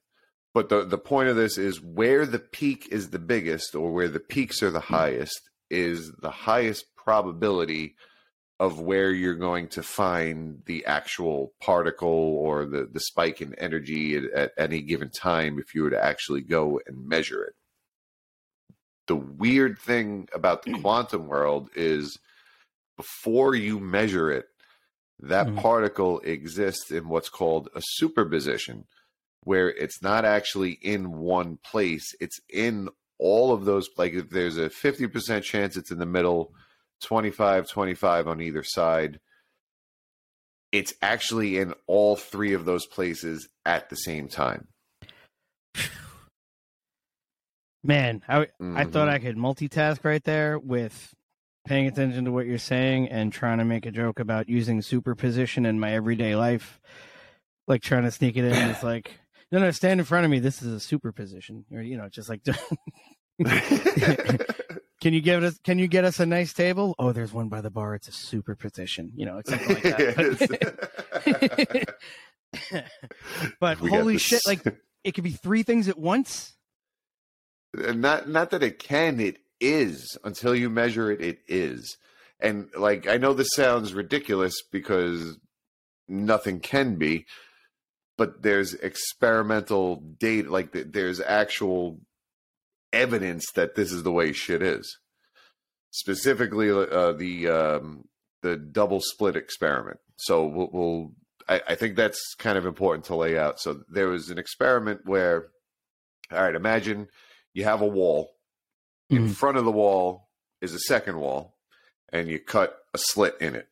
[0.55, 4.09] But the the point of this is where the peak is the biggest or where
[4.09, 4.95] the peaks are the hmm.
[4.95, 7.97] highest is the highest probability
[8.61, 14.17] of where you're going to find the actual particle or the, the spike in energy
[14.17, 17.55] at, at any given time if you were to actually go and measure it.
[19.07, 22.19] The weird thing about the quantum world is
[22.97, 24.47] before you measure it,
[25.21, 25.57] that Mhm.
[25.63, 28.87] particle exists in what's called a superposition,
[29.45, 33.89] where it's not actually in one place, it's in all of those.
[33.97, 36.53] Like if there's a 50% chance it's in the middle,
[37.03, 39.21] 25, 25 on either side.
[40.71, 44.69] It's actually in all three of those places at the same time.
[47.85, 49.09] Man, I I thought.
[49.09, 49.27] I mm-hmm.
[49.27, 51.15] could multitask right there with
[51.69, 55.67] paying attention to what you're saying and trying to make a joke about using superposition
[55.67, 56.81] in my everyday life.
[57.67, 58.53] Like trying to sneak it in.
[58.53, 59.13] It's like,
[59.53, 60.39] no, no, stand in front of me.
[60.41, 61.65] This is a superposition.
[61.73, 62.41] Or, you know, just like,
[65.01, 66.95] can you give us, can you get us a nice table?
[66.99, 67.95] Oh, there's one by the bar.
[67.95, 69.13] It's a superposition.
[69.15, 71.95] You know, it's something like that.
[73.61, 74.63] but We holy shit, like
[75.05, 76.55] it could be three things at once.
[77.77, 81.97] Uh, not not that it can it is until you measure it it is
[82.41, 85.37] and like i know this sounds ridiculous because
[86.09, 87.27] nothing can be
[88.17, 91.99] but there's experimental data like there's actual
[92.93, 94.99] evidence that this is the way shit is
[95.91, 98.05] specifically uh, the um
[98.43, 101.13] the double slit experiment so we'll, we'll
[101.49, 105.01] I, I think that's kind of important to lay out so there was an experiment
[105.05, 105.49] where
[106.31, 107.09] all right imagine
[107.55, 108.31] you have a wall.
[109.11, 109.35] In Mhm.
[109.35, 110.29] front of the wall
[110.61, 111.57] is a second wall,
[112.13, 113.67] and you cut a slit in it.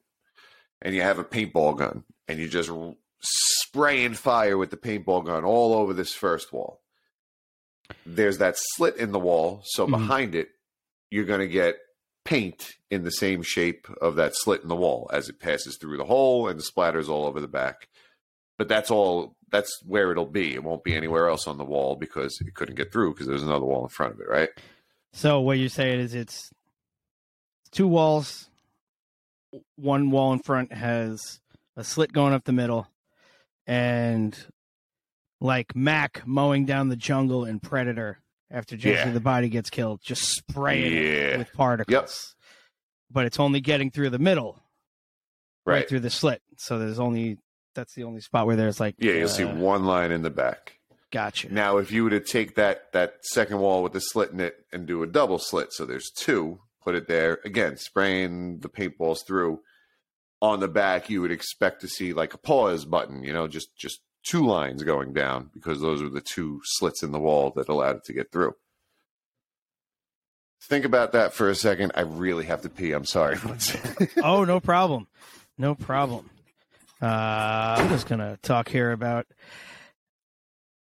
[0.81, 2.71] And you have a paintball gun, and you just
[3.21, 6.81] spraying fire with the paintball gun all over this first wall.
[8.05, 9.91] There's that slit in the wall, so Mhm.
[9.91, 10.49] behind it,
[11.11, 11.77] you're going to get
[12.25, 15.97] paint in the same shape of that slit in the wall as it passes through
[15.97, 17.89] the hole and splatters all over the back.
[18.59, 19.37] But that's all.
[19.51, 20.55] That's where it'll be.
[20.55, 23.45] It won't be anywhere else on the wall because it couldn't get through because there's
[23.45, 24.49] another wall in front of it, right?
[25.13, 26.51] So what you're saying is it's
[27.71, 28.51] two walls.
[29.77, 31.41] One wall in front has
[31.77, 32.89] a slit going up the middle,
[33.67, 34.37] and
[35.41, 38.19] like Mac mowing down the jungle in Predator
[38.51, 39.13] after Jesse Yeah.
[39.13, 42.35] the Body gets killed, just spraying it with particles.
[43.11, 44.63] But it's only getting through the middle,
[45.65, 45.75] right.
[45.75, 45.89] Right.
[45.89, 46.43] through the slit.
[46.59, 47.39] So there's only
[47.75, 50.31] that's the only spot where there's like Yeah, you'll see uh, one line in the
[50.31, 50.79] back.
[51.13, 51.53] Gotcha.
[51.53, 54.57] Now, if you were to take that that second wall with the slit in it
[54.73, 59.25] and do a double slit, so there's two, put it there again, spraying the paintballs
[59.27, 59.61] through.
[60.43, 63.75] On the back, you would expect to see like a pause button, you know, just
[63.77, 67.69] just two lines going down because those are the two slits in the wall that
[67.69, 68.55] allowed it to get through.
[70.69, 71.93] Think about that for a second.
[71.95, 72.93] I really have to pee.
[72.93, 73.39] I'm sorry.
[74.23, 75.07] oh, no problem.
[75.57, 76.29] No problem.
[77.01, 79.27] Uh, I'm just gonna talk here about.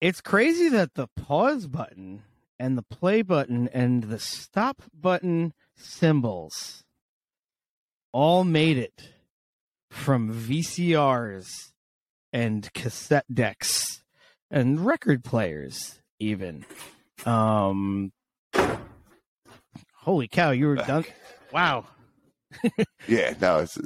[0.01, 2.23] It's crazy that the pause button
[2.59, 6.83] and the play button and the stop button symbols
[8.11, 9.13] all made it
[9.89, 11.70] from VCRs
[12.33, 14.03] and cassette decks
[14.49, 16.65] and record players, even.
[17.25, 18.11] Um,
[19.95, 21.05] holy cow, you were done.
[21.51, 21.85] Wow.
[23.07, 23.77] yeah, no, it's,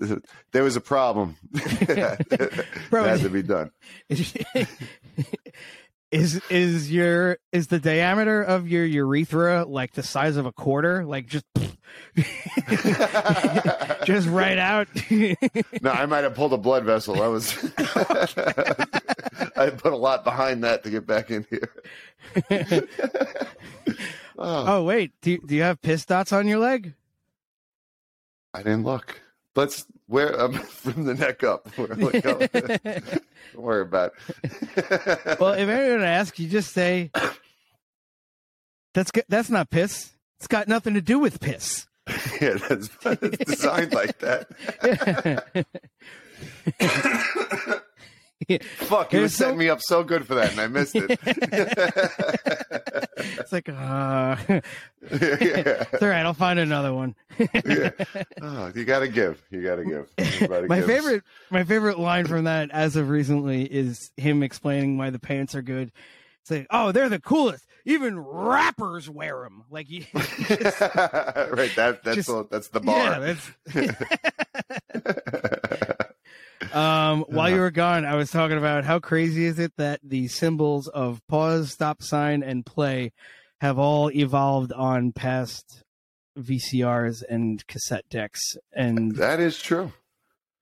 [0.52, 1.36] there was a problem.
[1.52, 3.72] that had to be done.
[6.16, 11.06] Is is your is the diameter of your urethra like the size of a quarter?
[11.06, 11.46] Like just
[14.06, 14.88] just right out?
[15.82, 17.22] No i might have pulled a blood vessel.
[17.22, 17.54] I was
[19.58, 21.70] i put a lot behind that to get back in here.
[24.38, 24.78] Oh.
[24.80, 24.84] oh.
[24.84, 25.12] wait.
[25.22, 26.94] Do do you have piss dots on your leg?
[28.54, 29.22] I didn't look.
[29.56, 31.68] Let's where um, from the neck up.
[31.78, 31.88] Oh,
[33.54, 34.14] don't worry about.
[34.44, 35.40] It.
[35.40, 37.12] well, if anyone asks, you just say
[38.94, 40.12] that's that's not piss.
[40.40, 41.88] It's got nothing to do with piss.
[42.42, 44.48] yeah, that's, that's designed like that.
[48.78, 51.20] Fuck, you set so- me up so good for that, and I missed it.
[53.40, 54.62] It's like, uh, yeah.
[55.02, 56.26] it's all right.
[56.26, 57.16] I'll find another one.
[57.40, 57.90] yeah.
[58.42, 59.42] Oh, you got to give.
[59.50, 60.08] You got to give.
[60.18, 60.88] Everybody my gives.
[60.88, 65.56] favorite, my favorite line from that, as of recently, is him explaining why the pants
[65.56, 65.92] are good.
[66.42, 67.66] It's like, oh, they're the coolest.
[67.86, 69.64] Even rappers wear them.
[69.70, 70.26] Like, you, right.
[71.76, 73.20] That that's Just- all, that's the yeah, bar.
[73.20, 73.52] that's.
[76.76, 80.28] Um, while you were gone, I was talking about how crazy is it that the
[80.28, 83.14] symbols of pause, stop sign, and play
[83.62, 85.84] have all evolved on past
[86.38, 89.94] VCRs and cassette decks and that is true.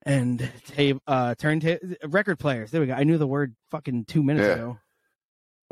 [0.06, 2.70] and tape, uh, turn turntable record players.
[2.70, 2.94] There we go.
[2.94, 4.54] I knew the word fucking two minutes Yeah.
[4.54, 4.78] ago.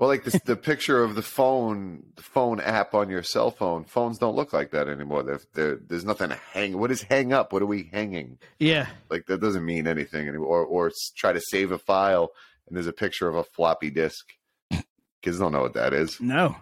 [0.01, 3.83] Well, like the the picture of the phone, the phone app on your cell phone.
[3.83, 5.21] Phones don't look like that anymore.
[5.21, 6.79] They're, they're, there's nothing to hang.
[6.79, 7.53] What is hang up?
[7.53, 8.39] What are we hanging?
[8.57, 10.47] Yeah, Like that doesn't mean anything anymore.
[10.47, 12.31] Or, or try to save a file
[12.67, 14.25] and there's a picture of a floppy disk.
[15.21, 16.19] Kids don't know what that is.
[16.19, 16.55] no,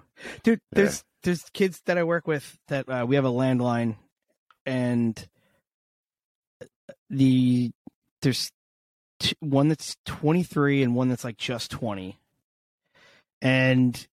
[0.44, 0.60] dude.
[0.74, 3.96] There's there's kids that I work with that uh, we have a landline,
[4.66, 5.18] and
[7.10, 7.72] the
[8.22, 8.52] there's
[9.22, 12.20] t- one that's 23 and one that's like just 20
[13.42, 14.08] and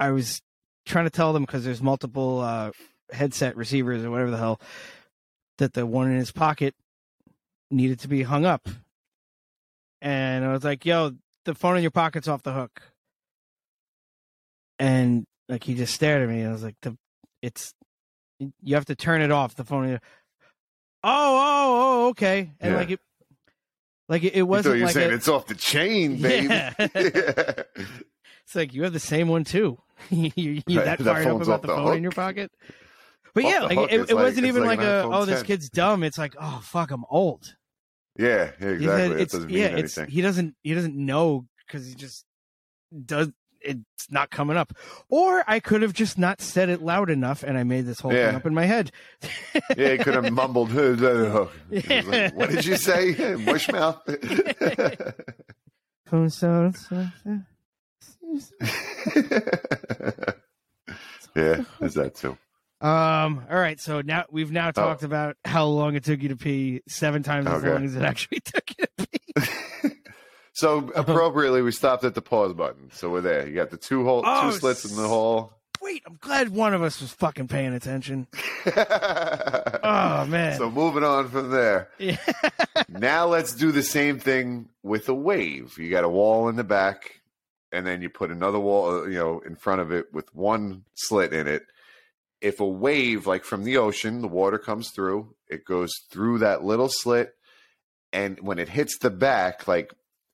[0.00, 0.40] i was
[0.84, 2.70] trying to tell them because there's multiple uh
[3.12, 4.60] headset receivers or whatever the hell
[5.58, 6.74] that the one in his pocket
[7.70, 8.68] needed to be hung up
[10.02, 11.12] and i was like yo
[11.44, 12.82] the phone in your pocket's off the hook
[14.78, 16.96] and like he just stared at me and i was like the
[17.42, 17.72] it's
[18.62, 19.98] you have to turn it off the phone oh
[21.04, 22.76] oh oh okay and Yeah.
[22.78, 23.00] like it
[24.08, 26.46] like it, it wasn't you like saying a- it's off the chain, baby.
[26.48, 26.74] Yeah.
[28.46, 29.78] It's like you have the same one too.
[30.10, 31.96] you you Right, that that fired up about the, phone hook.
[31.96, 32.50] in your pocket.
[33.34, 35.68] But Off yeah, like it, it like- wasn't even like like, a oh this kid's
[35.68, 36.02] dumb.
[36.02, 37.54] It's like oh fuck I'm old.
[38.18, 38.86] yeah, yeah, exactly.
[38.86, 40.14] said It doesn't mean yeah it's anything.
[40.14, 42.24] he doesn't he doesn't know because he just
[43.04, 43.28] does
[43.60, 44.72] it's not coming up.
[45.10, 48.12] Or I could have just not said it loud enough and I made this whole
[48.12, 48.28] Yeah.
[48.28, 48.90] thing up in my head.
[49.76, 50.72] yeah, he could have mumbled.
[50.72, 53.12] Like, what did you say?
[53.44, 54.00] Mushmouth.
[56.06, 56.76] Phone sound-
[61.34, 62.36] yeah, is that too?
[62.80, 63.42] Um.
[63.50, 63.80] All right.
[63.80, 67.46] So now we've now talked about how long it took you to pee seven times
[67.46, 67.56] as Oh.
[67.58, 67.72] Okay.
[67.72, 69.20] long as it actually took you to pee.
[70.52, 72.90] So appropriately, we stopped at the pause button.
[72.90, 73.46] So we're there.
[73.46, 75.52] You got the two hole, Oh, two slits in the hole.
[75.82, 78.26] Wait, I'm glad one of us was fucking paying attention.
[78.64, 80.56] Oh man.
[80.56, 81.90] So moving on from there.
[81.98, 82.16] Yeah.
[82.88, 85.76] now let's do the same thing with a wave.
[85.78, 87.20] You got a wall in the back,
[87.76, 90.84] and then you put another wall, uh, you know, in front of it with one
[90.94, 91.66] slit in it.
[92.40, 96.64] If a wave, like from the ocean, the water comes through, it goes through that
[96.64, 97.34] little slit,
[98.14, 99.92] and when it hits the back, like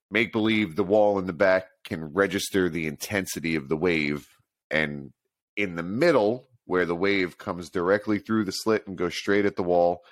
[0.09, 4.29] make believe the wall in the back can register the intensity of the wave,
[4.71, 5.13] and
[5.57, 9.57] in the middle, where the wave comes directly through the slit and goes straight at
[9.57, 10.05] the wall,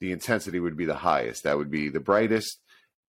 [0.00, 1.44] the intensity would be the highest.
[1.44, 2.58] That would be the brightest.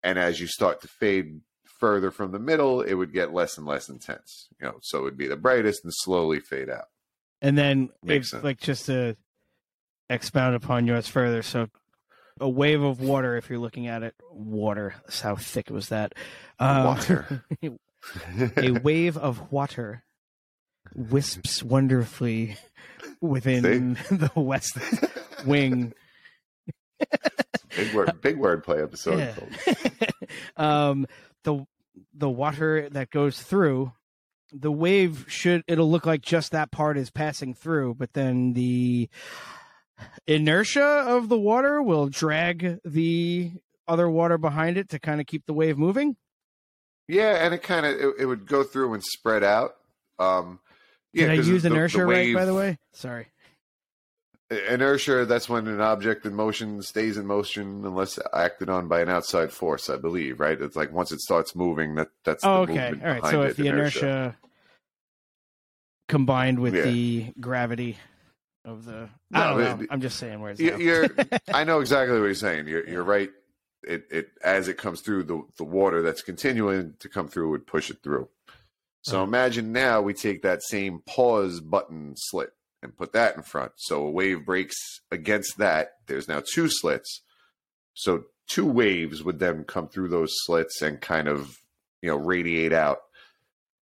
[0.04, 1.40] And as you start to fade
[1.82, 4.48] further from the middle, it would get less and less intense.
[4.62, 6.86] You know, so it would be the brightest and slowly fade out.
[7.42, 8.44] And then, Makes if, sense.
[8.44, 9.18] like, just to
[10.10, 11.68] expound upon yours further, so
[12.40, 14.94] a wave of water, if you're looking at it, water.
[15.06, 16.14] That's how thick was that.
[16.60, 17.44] Um, Water.
[18.58, 20.04] a wave of water
[20.96, 22.58] wisps wonderfully
[23.22, 24.78] within the west
[25.46, 25.94] wing.
[27.76, 29.36] big word, big word play episode.
[29.68, 29.76] Yeah.
[30.58, 31.08] um,
[31.44, 31.66] the
[32.14, 33.92] the water that goes through
[34.54, 39.10] the wave should it'll look like just that part is passing through, but then the
[40.28, 43.52] inertia of the water will drag the
[43.88, 46.16] other water behind it to kind of keep the wave moving.
[47.08, 49.76] Yeah, and it kind of it, it would go through and spread out.
[50.20, 50.60] Um,
[51.14, 52.34] yeah, Did I use the- the inertia right?
[52.34, 53.28] By the way, sorry.
[54.52, 59.08] Inertia, that's when an object in motion stays in motion unless acted on by an
[59.10, 60.60] outside force, I believe, right?
[60.60, 62.94] It's like once it starts moving, that that's Oh, okay.
[63.02, 63.26] All right.
[63.28, 64.36] So if the inertia,
[66.10, 66.84] combined with Yeah.
[66.84, 67.98] the gravity
[68.66, 69.84] of the, I No, don't know.
[69.86, 70.40] it- I'm just saying.
[70.58, 70.78] You- now.
[70.78, 71.08] You're,
[71.54, 72.68] I know exactly what you're saying.
[72.68, 73.32] You're, you're right.
[73.84, 77.66] It, it as it comes through the the water that's continuing to come through would
[77.66, 78.30] push it through.
[79.02, 79.24] So Uh-huh.
[79.24, 82.54] imagine now we take that same pause button slit
[82.84, 83.74] and put that in front.
[83.78, 84.76] So a wave breaks
[85.12, 85.92] against that.
[86.08, 87.22] There's now two slits.
[87.94, 91.58] So two waves would then come through those slits and kind of,
[92.02, 93.00] you know, radiate out.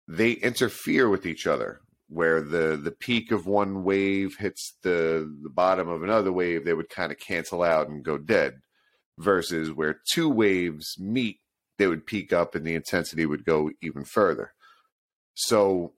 [0.09, 1.80] They interfere with each other
[2.12, 6.74] where the the peak of one wave hits the the bottom of another wave, they
[6.74, 8.61] would kind of cancel out and go dead.
[9.18, 11.41] Versus where two waves meet,
[11.78, 14.53] they would peak up and the intensity would go even further.
[15.35, 15.93] So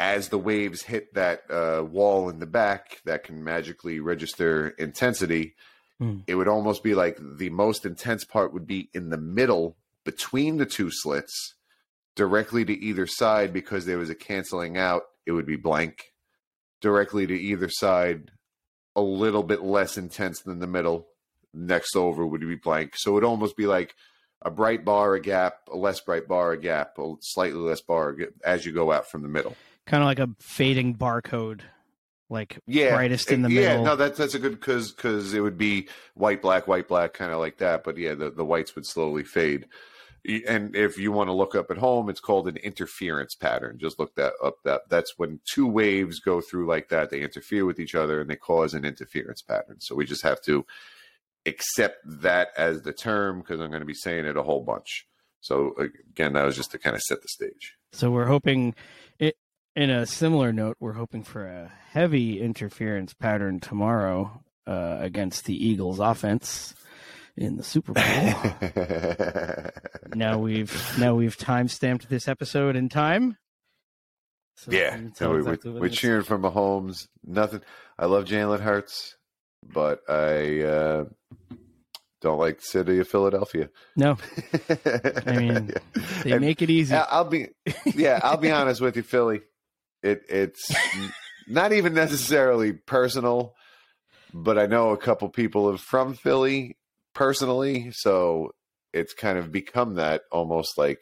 [0.00, 5.54] as the waves hit that uh, wall in the back that can magically register intensity,
[5.98, 6.20] Hmm.
[6.26, 9.76] it would almost be like the most intense part would be in the middle
[10.06, 11.54] between the two slits,
[12.16, 16.14] directly to either side because there was a canceling out, it would be blank.
[16.80, 18.30] Directly to either side,
[18.96, 21.08] a little bit less intense than the middle.
[21.52, 22.94] Next over would be blank.
[22.96, 23.94] So it would almost be like
[24.40, 28.16] a bright bar, a gap, a less bright bar, a gap, a slightly less bar
[28.42, 29.54] as you go out from the middle.
[29.86, 31.62] Kind of like a fading barcode,
[32.28, 33.78] like Yeah, brightest in the yeah, middle.
[33.78, 37.14] Yeah, no, that's that's a good because because it would be white, black, white, black,
[37.14, 37.82] kind of like that.
[37.84, 39.66] But yeah, the, the whites would slowly fade.
[40.46, 43.78] And if you want to look up at home, it's called an interference pattern.
[43.78, 44.56] Just look that up.
[44.64, 47.08] That that's when two waves go through like that.
[47.10, 49.80] They interfere with each other and they cause an interference pattern.
[49.80, 50.66] So we just have to
[51.46, 55.06] accept that as the term because I'm going to be saying it a whole bunch.
[55.40, 57.76] So again, that was just to kind of set the stage.
[57.92, 58.74] So we're hoping,
[59.18, 59.36] it,
[59.76, 65.54] in a similar note, we're hoping for a heavy interference pattern tomorrow uh, against the
[65.66, 66.74] Eagles' offense
[67.36, 69.70] in the Super Bowl.
[70.14, 73.36] now we've now we've time stamped this episode in time.
[74.56, 75.96] So Yeah, no, we, exactly we're is.
[75.96, 77.06] cheering for Mahomes.
[77.24, 77.62] Nothing.
[77.98, 79.16] I love Jalen Hurts,
[79.62, 81.04] but I uh,
[82.20, 83.70] don't like the city of Philadelphia.
[83.96, 84.18] No,
[85.26, 85.72] I mean
[86.24, 86.94] they And make it easy.
[86.94, 87.48] I'll be,
[87.94, 89.40] yeah, I'll be honest with you, Philly.
[90.02, 90.74] It it's
[91.48, 93.54] not even necessarily personal,
[94.32, 96.76] but I know a couple people from Philly
[97.14, 98.52] personally, so
[98.92, 101.00] it's kind of become that almost like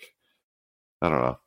[1.01, 1.38] I don't know.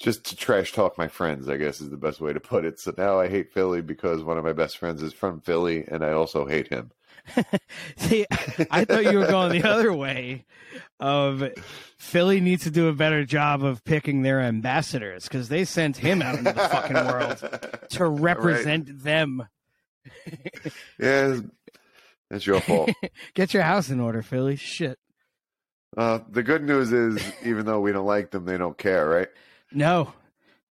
[0.00, 2.80] Just to trash talk my friends, I guess is the best way to put it.
[2.80, 6.04] So now I hate Philly because one of my best friends is from Philly, and
[6.04, 6.90] I also hate him.
[7.96, 8.26] See,
[8.70, 10.44] I thought you were going the other way.
[11.00, 11.42] Of
[11.98, 16.22] Philly needs to do a better job of picking their ambassadors because they sent him
[16.22, 17.60] out into the fucking world
[17.90, 19.46] to represent them.
[20.98, 21.40] Yeah,
[22.30, 22.90] that's your fault.
[23.34, 24.56] Get your house in order, Philly.
[24.56, 24.98] Shit.
[25.96, 29.28] Uh, the good news is, even though we don't like them, they don't care, right?
[29.72, 30.12] No,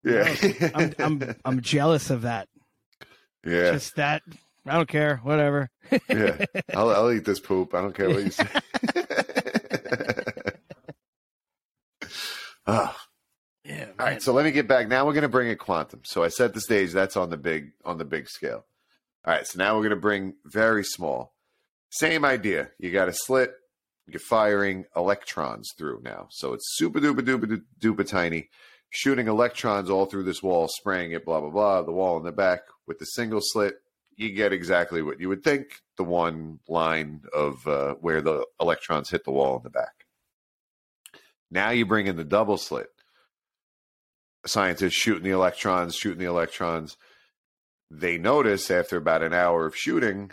[0.04, 0.34] Yeah,
[0.74, 2.48] I'm I'm I'm jealous of that.
[3.46, 4.22] yeah, Just that.
[4.66, 5.18] I don't care.
[5.18, 5.70] Whatever.
[6.10, 6.46] yeah.
[6.76, 7.74] I'll, I'll eat this poop.
[7.74, 8.48] I don't care what you say.
[12.68, 12.96] oh.
[13.66, 13.86] Yeah.
[13.98, 14.90] All right, so let me get back.
[14.90, 16.02] Now we're going to bring it quantum.
[16.04, 16.92] So I set the stage.
[16.92, 18.66] That's on the big on the big scale.
[19.24, 21.34] All right, so now we're going to bring very small.
[21.90, 22.72] Same idea.
[22.78, 23.54] You got a slit.
[24.06, 26.28] You're firing electrons through now.
[26.30, 28.50] So it's super duper duper duper tiny,
[28.90, 31.24] shooting electrons all through this wall, spraying it.
[31.24, 31.84] Blah blah blah.
[31.84, 33.76] The wall in the back with the single slit.
[34.16, 35.82] You get exactly what you would think.
[35.98, 40.06] The one line of uh, where the electrons hit the wall in the back.
[41.52, 42.88] Now you bring in the double slit
[44.46, 46.98] scientists shooting the electrons, shooting the electrons.
[47.90, 50.32] They notice after about an hour of shooting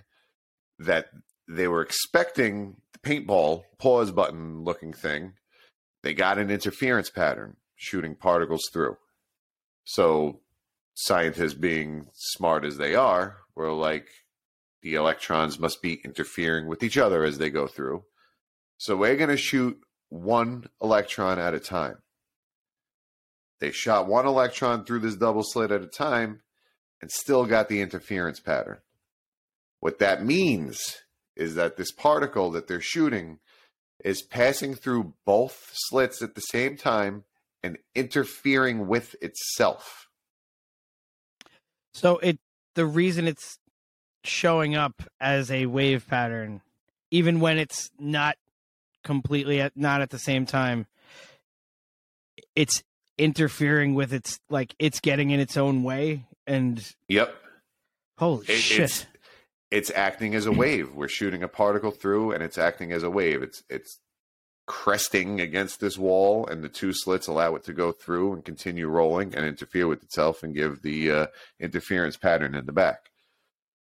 [0.79, 1.07] that
[1.49, 5.35] they were expecting the paintball pause button looking thing.
[6.03, 8.97] They got an interference pattern shooting particles through.
[9.85, 10.41] So
[10.95, 14.09] scientists being smart as they are were like
[14.83, 18.05] the electrons must be interfering with each other as they go through.
[18.79, 19.79] So we're going to shoot
[20.09, 21.99] one electron at a time.
[23.61, 26.41] They shot one electron through this double slit at a time
[27.03, 28.79] and still got the interference pattern.
[29.81, 30.99] What that means
[31.37, 33.39] is that this particle that they're shooting
[34.05, 37.25] is passing through both slits at the same time
[37.63, 40.09] and interfering with itself.
[41.93, 42.39] So it
[42.81, 43.59] the reason it's
[44.25, 46.63] showing up as a wave pattern,
[47.11, 48.37] even when it's not
[49.05, 50.87] completely at not at the same time,
[52.57, 52.83] it's
[53.19, 57.35] interfering with its like it's getting in its own way and Yep.
[58.17, 58.81] holy It- shit.
[58.81, 59.07] It's,
[59.71, 60.93] it's acting as a wave.
[60.95, 63.43] We're shooting a particle through and it's acting as a wave.
[63.43, 63.99] It's it's
[64.71, 68.87] cresting against this wall and the two slits allow it to go through and continue
[68.87, 71.27] rolling and interfere with itself and give the uh,
[71.59, 73.11] interference pattern in the back.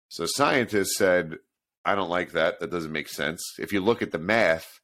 [0.10, 1.38] So scientists said,
[1.86, 2.60] I don't like that.
[2.60, 3.42] That doesn't make sense.
[3.60, 4.80] If you look at the math,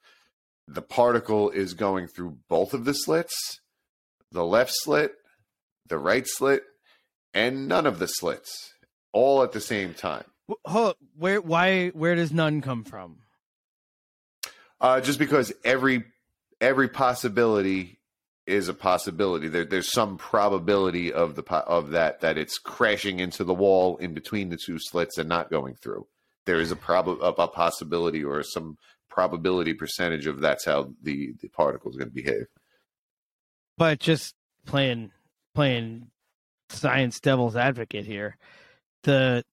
[0.68, 3.60] the particle is going through both of the slits,
[4.32, 5.14] the left slit,
[5.88, 6.62] the right slit,
[7.34, 8.72] and none of the slits.
[9.14, 10.26] all at the same time.
[11.16, 13.18] Where, why, where does none come from?
[14.80, 16.04] Uh, just because every
[16.62, 18.00] every possibility
[18.46, 19.50] is a possibility.
[19.50, 24.14] There, there's some probability of the of that that it's crashing into the wall in
[24.14, 26.08] between the two slits and not going through.
[26.46, 28.78] There is a prob a, a possibility or some
[29.10, 32.46] probability percentage of that's how the the particle is going to behave.
[33.78, 34.34] But just
[34.66, 35.12] playing,
[35.54, 36.08] playing
[36.70, 38.38] science devil's advocate here.
[39.04, 39.44] The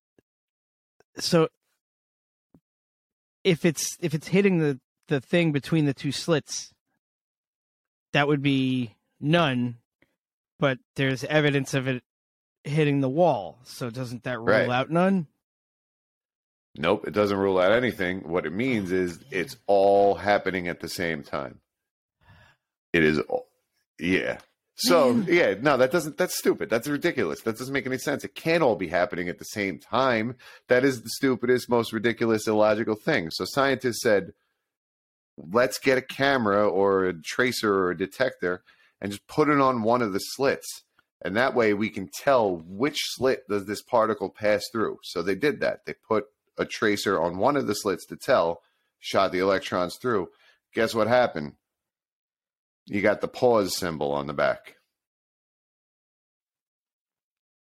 [1.16, 1.48] so
[3.42, 6.72] if it's if it's hitting the the thing between the two slits,
[8.12, 9.78] that would be none.
[10.58, 12.02] But there's evidence of it
[12.62, 14.68] hitting the wall, so doesn't that rule Right.
[14.70, 15.26] out none?
[16.76, 18.20] Nope, it doesn't rule out anything.
[18.28, 21.60] What it means is it's all happening at the same time.
[22.92, 23.46] It is, all,
[23.98, 24.38] yeah.
[24.76, 26.16] So yeah, no, that doesn't.
[26.18, 26.68] That's stupid.
[26.68, 27.42] That's ridiculous.
[27.42, 28.24] That doesn't make any sense.
[28.24, 30.34] It can't all be happening at the same time.
[30.66, 33.30] That is the stupidest, most ridiculous, illogical thing.
[33.30, 34.32] So scientists said,
[35.36, 38.62] let's get a camera or a tracer or a detector
[39.00, 40.84] and just put it on one of the slits.
[41.22, 44.98] And that way we can tell which slit does this particle pass through.
[45.02, 45.86] So they did that.
[45.86, 46.26] They put
[46.58, 48.62] a tracer on one of the slits to tell,
[48.98, 50.28] shot the electrons through.
[50.74, 51.54] Guess what happened?
[52.86, 54.76] You got the pause symbol on the back.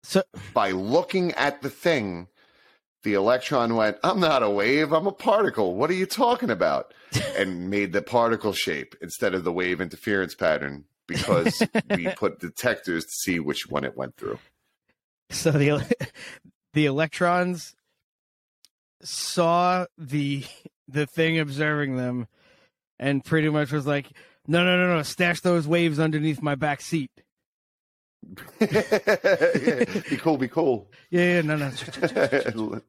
[0.03, 2.27] So By looking at the thing,
[3.05, 5.75] the electron went, I'm not a wave, I'm a particle.
[5.75, 6.93] What are you talking about?
[7.37, 13.05] and made the particle shape instead of the wave interference pattern because we put detectors
[13.05, 14.39] to see which one it went through.
[15.29, 15.95] so the
[16.73, 17.73] the electrons
[19.01, 20.43] saw the
[20.89, 22.27] the thing observing them
[22.99, 24.11] and pretty much was like
[24.47, 27.11] no no no no stash those waves underneath my back seat
[28.59, 30.89] yeah, be cool, be cool.
[31.11, 32.81] yeah, yeah no no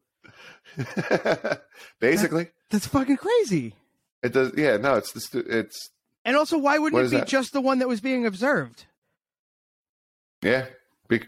[2.00, 3.74] Basically, that's fucking crazy
[4.22, 4.52] it does.
[4.56, 5.90] Yeah, no, it's the it's
[6.24, 7.28] and also why wouldn't it be that?
[7.28, 8.86] just the one that was being observed
[10.42, 10.66] yeah,
[11.08, 11.22] be,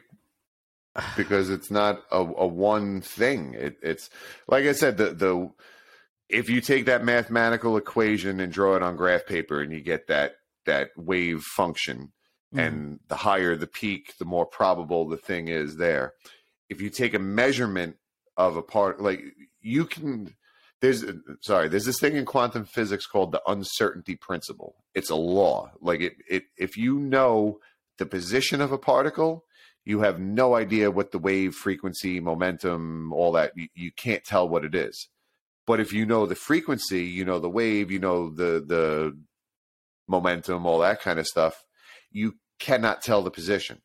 [1.17, 3.55] because it's not a, a one thing.
[3.55, 4.11] It, it's
[4.47, 5.51] like I said, the the
[6.29, 10.07] if you take that mathematical equation and draw it on graph paper, and you get
[10.09, 10.37] that
[10.67, 12.13] that wave function,
[12.53, 12.59] hmm.
[12.59, 16.15] and the higher the peak, the more probable the thing is there.
[16.69, 17.97] If you take a measurement
[18.39, 19.23] of a part, like
[19.61, 20.35] you can,
[20.81, 21.05] there's
[21.43, 24.77] sorry, there's this thing in quantum physics called the uncertainty principle.
[24.95, 25.73] It's a law.
[25.81, 27.59] Like it, it if you know
[27.99, 29.45] the position of a particle,
[29.85, 33.53] you have no idea what the wave frequency, momentum, all that.
[33.57, 35.09] You, you can't tell what it is.
[35.67, 39.19] But if you know the frequency, you know the wave, you know the the
[40.07, 41.63] momentum, all that kind of stuff,
[42.11, 43.83] you cannot tell the position.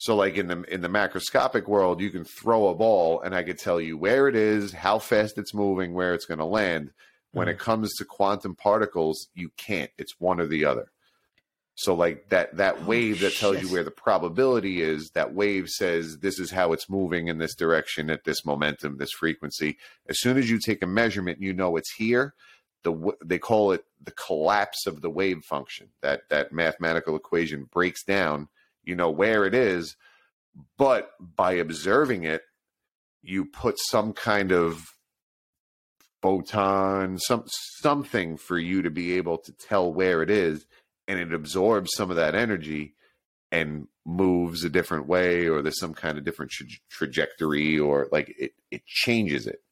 [0.00, 3.42] So like in the in the macroscopic world, you can throw a ball and I
[3.42, 6.92] could tell you where it is, how fast it's moving, where it's going to land.
[7.32, 7.64] When it mm-hmm.
[7.64, 9.90] comes to quantum particles, you can't.
[9.98, 10.90] It's one or the other.
[11.74, 15.68] So like that that oh, wave that tells you where the probability is, that wave
[15.68, 19.76] says this is how it's moving in this direction at this momentum, this frequency.
[20.08, 22.32] As soon as you take a measurement, you know it's here.
[22.84, 25.88] The they call it the collapse of the wave function.
[26.00, 28.48] That that mathematical equation breaks down.
[28.90, 29.94] You know where it is,
[30.76, 32.42] but by observing it,
[33.22, 34.84] you put some kind of
[36.20, 37.44] photon, some
[37.80, 40.66] something for you to be able to tell where it is,
[41.06, 42.94] and it absorbs some of that energy
[43.52, 48.34] and moves a different way, or there's some kind of different tra- trajectory, or like
[48.36, 49.62] it it changes it.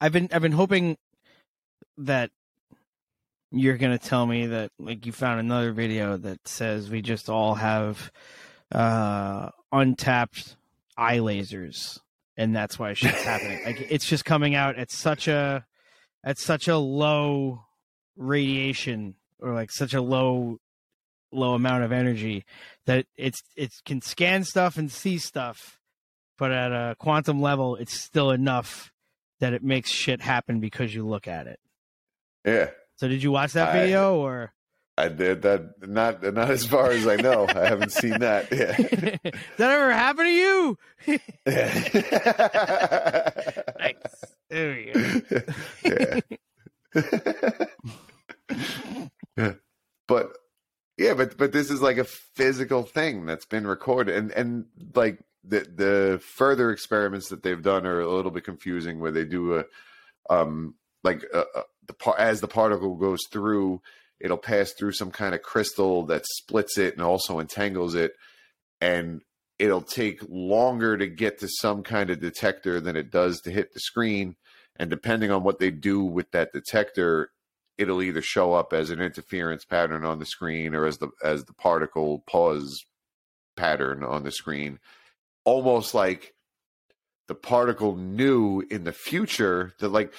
[0.00, 0.96] I've been I've been hoping
[1.98, 2.32] that
[3.52, 7.54] you're gonna tell me that like you found another video that says we just all
[7.54, 8.10] have
[8.72, 10.56] uh untapped
[10.96, 11.98] eye lasers
[12.36, 13.60] and that's why shit's happening.
[13.64, 15.64] Like it's just coming out at such a
[16.24, 17.64] at such a low
[18.16, 20.58] radiation or like such a low
[21.32, 22.44] low amount of energy
[22.86, 25.78] that it's it can scan stuff and see stuff,
[26.38, 28.92] but at a quantum level it's still enough
[29.40, 31.58] that it makes shit happen because you look at it.
[32.44, 34.52] Yeah, So did you watch that I- video or
[34.96, 35.88] I did that.
[35.88, 37.46] Not not as far as I know.
[37.48, 38.52] I haven't seen that.
[38.52, 38.76] Yeah.
[39.56, 40.78] That ever happen to you?
[43.78, 43.94] nice.
[44.48, 45.40] There you go.
[45.84, 46.20] yeah.
[49.36, 49.52] yeah.
[50.06, 50.36] But
[50.96, 55.18] yeah, but but this is like a physical thing that's been recorded, and and like
[55.42, 59.58] the the further experiments that they've done are a little bit confusing, where they do
[59.58, 59.64] a
[60.30, 63.80] um like uh, uh, the par- as the particle goes through,
[64.24, 68.12] it'll pass through some kind of crystal that splits it and also entangles it,
[68.80, 69.20] and
[69.58, 73.74] it'll take longer to get to some kind of detector than it does to hit
[73.74, 74.34] the screen.
[74.76, 77.32] And depending on what they do with that detector,
[77.76, 81.44] it'll either show up as an interference pattern on the screen or as the as
[81.44, 82.82] the particle pause
[83.56, 84.78] pattern on the screen.
[85.44, 86.32] Almost like
[87.28, 90.14] the particle knew in the future that like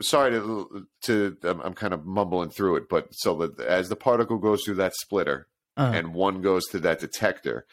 [0.00, 3.96] sorry to to I'm, I'm kind of mumbling through it, but so that as the
[3.96, 5.46] particle goes through that splitter
[5.76, 5.92] Uh-huh.
[5.96, 7.66] and one goes to that detector,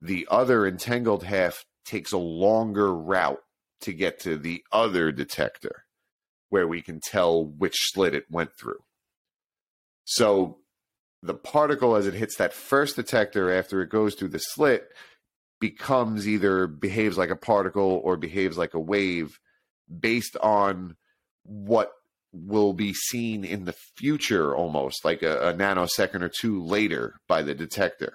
[0.00, 3.42] the other entangled half takes a longer route
[3.82, 5.84] to get to the other detector
[6.50, 8.82] where we can tell which slit it went through.
[10.04, 10.58] So
[11.22, 14.88] the particle as it hits that first detector after it goes through the slit
[15.60, 19.38] becomes either behaves like a particle or behaves like a wave
[20.00, 20.96] based on
[21.44, 21.90] what
[22.32, 27.42] will be seen in the future almost like a, a nanosecond or two later by
[27.42, 28.14] the detector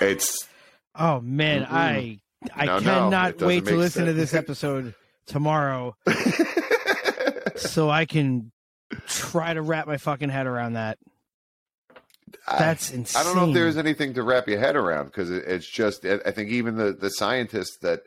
[0.00, 0.48] it's
[0.94, 1.64] Oh man.
[1.64, 2.20] I
[2.54, 4.94] I No, no, cannot doesn't wait to listen to this episode
[5.26, 5.96] tomorrow
[7.56, 8.50] so I can
[9.06, 10.98] try to wrap my fucking head around that.
[12.46, 13.20] That's insane.
[13.20, 16.04] I don't know if there's anything to wrap your head around because it, it's just.
[16.04, 18.02] I I think even the the scientists that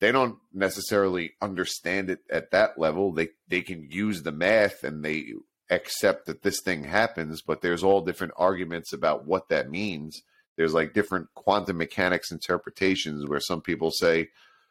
[0.00, 3.12] they don't necessarily understand it at that level.
[3.12, 5.32] They they can use the math and they
[5.70, 10.22] accept that this thing happens, but there's all different arguments about what that means.
[10.56, 14.28] There's like different quantum mechanics interpretations where some people say,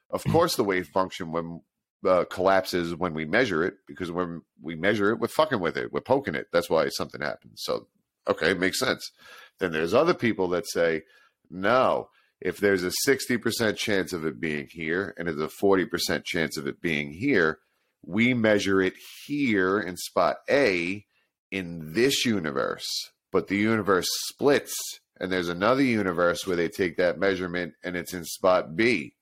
[0.09, 1.61] of course, the wave function when
[2.07, 5.91] uh, collapses when we measure it because when we measure it, we're fucking with it,
[5.91, 6.47] we're poking it.
[6.51, 7.61] That's why something happens.
[7.63, 7.87] So
[8.27, 9.11] okay, it makes sense.
[9.59, 11.03] Then there's other people that say,
[11.49, 12.09] no,
[12.43, 16.67] if there's a 60% chance of it being here and there's a 40% chance of
[16.67, 17.59] it being here,
[18.05, 21.05] we measure it here in spot A
[21.51, 22.85] in this universe.
[23.31, 24.75] But the universe splits
[25.19, 29.15] and there's another universe where they take that measurement and it's in spot B.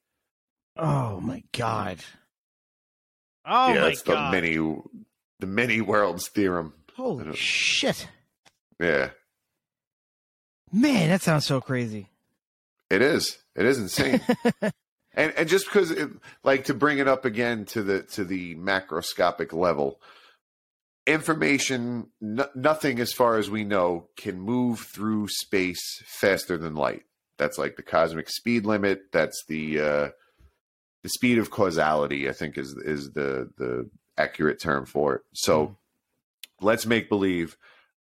[0.76, 2.00] Oh my god.
[3.46, 4.34] Oh yeah, my it's god.
[4.34, 4.82] the many
[5.40, 6.74] the many worlds theorem.
[6.96, 8.08] Holy uh, shit.
[8.80, 9.12] Yeah.
[10.72, 12.11] Man, that sounds so crazy.
[12.92, 13.38] It is.
[13.56, 14.20] It is insane.
[15.14, 16.10] and and just because it,
[16.44, 20.02] like to bring it up again to the to the macroscopic level,
[21.08, 27.04] information no, nothing as far as we know can move through space faster than light.
[27.38, 29.04] That's like the cosmic speed limit.
[29.14, 30.10] That's the uh
[31.02, 35.22] the speed of causality, I think is is the the accurate term for it.
[35.34, 35.78] So
[36.60, 37.56] let's make believe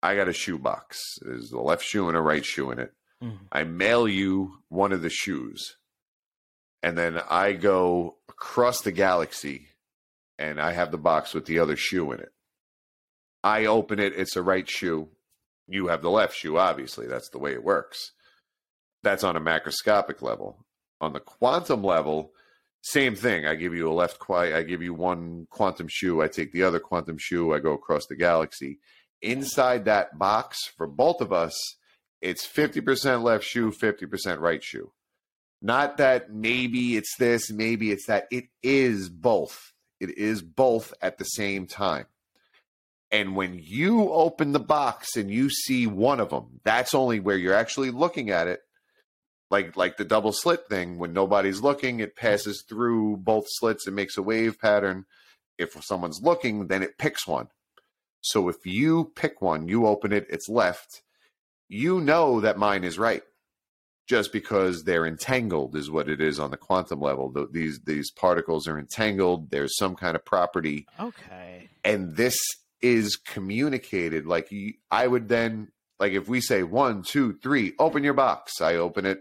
[0.01, 0.99] I got a shoebox.
[1.21, 2.93] There's a left shoe and a right shoe in it.
[3.21, 3.45] Mm-hmm.
[3.51, 5.77] I mail you one of the shoes,
[6.81, 9.67] and then I go across the galaxy,
[10.39, 12.31] and I have the box with the other shoe in it.
[13.43, 15.09] I open it; it's a right shoe.
[15.67, 16.57] You have the left shoe.
[16.57, 18.11] Obviously, that's the way it works.
[19.03, 20.65] That's on a macroscopic level.
[20.99, 22.31] On the quantum level,
[22.81, 23.45] same thing.
[23.45, 24.19] I give you a left.
[24.19, 26.21] Qui- I give you one quantum shoe.
[26.21, 27.53] I take the other quantum shoe.
[27.53, 28.79] I go across the galaxy.
[29.21, 31.53] Inside that box, for both of us,
[32.21, 34.91] it's 50% left shoe, 50% right shoe.
[35.61, 38.27] Not that maybe it's this, maybe it's that.
[38.31, 39.73] It is both.
[39.99, 42.05] It is both at the same time.
[43.11, 47.37] And when you open the box and you see one of them, that's only where
[47.37, 48.61] you're actually looking at it.
[49.49, 53.95] Like like the double slit thing, when nobody's looking, it passes through both slits and
[53.95, 55.05] makes a wave pattern.
[55.57, 57.49] If someone's looking, then it picks one.
[58.21, 61.01] So if you pick one, you open it, it's left
[61.71, 63.23] you know that mine is right.
[64.07, 67.31] Just because they're entangled is what it is on the quantum level.
[67.31, 69.51] Th- these these particles are entangled.
[69.51, 70.85] There's some kind of property.
[70.99, 71.69] Okay.
[71.83, 72.37] and this
[72.81, 74.49] is communicated like
[74.89, 75.67] i would then
[75.99, 78.59] like if we say one two three open your box.
[78.59, 79.19] I open it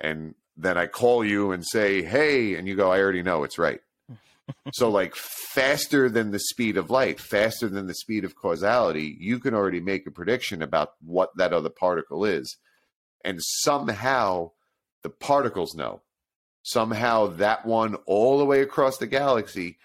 [0.00, 3.56] and then i call you and say hey and you go i already know it's
[3.58, 3.78] right
[4.72, 9.38] so like faster than the speed of light faster than the speed of causality you
[9.38, 12.56] can already make a prediction about what that other particle is.
[13.24, 14.52] And somehow
[15.02, 16.02] the particles know.
[16.62, 19.78] Somehow that one all the way across the galaxy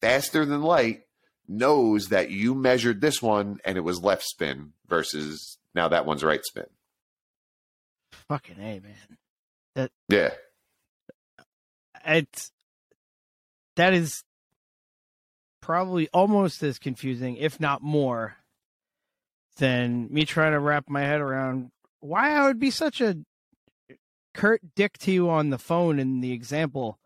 [0.00, 1.02] faster than light
[1.48, 6.24] knows that you measured this one and it was left spin versus now that one's
[6.24, 6.66] right spin.
[8.28, 9.88] Fucking A, man.
[10.08, 10.30] yeah.
[12.06, 12.51] It's
[13.76, 14.22] that is
[15.60, 18.36] probably almost as confusing, if not more,
[19.58, 21.70] than me trying to wrap my head around
[22.00, 23.16] why I would be such a
[24.34, 26.98] curt dick to you on the phone in the example.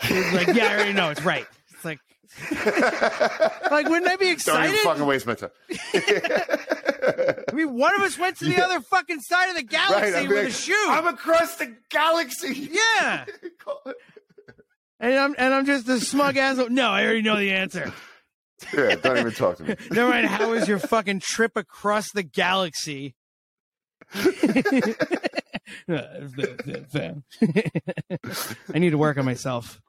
[0.00, 1.46] It's like, yeah, I already know it's right.
[1.72, 1.98] It's like
[3.70, 4.66] like, wouldn't I be excited?
[4.66, 5.50] Don't even fucking waste my time.
[5.94, 8.64] I mean, one of us went to the Yeah.
[8.66, 10.86] other fucking side of the galaxy I'd with like, a shoe.
[10.88, 12.70] I'm across the galaxy.
[12.70, 13.24] yeah.
[15.00, 16.70] And I'm and I'm just a smug asshole.
[16.70, 17.92] No, I already know the answer.
[18.74, 19.76] yeah, don't even talk to me.
[19.90, 20.26] Never mind.
[20.26, 23.14] How was your fucking trip across the galaxy?
[24.14, 24.24] I
[28.74, 29.80] need to work on myself.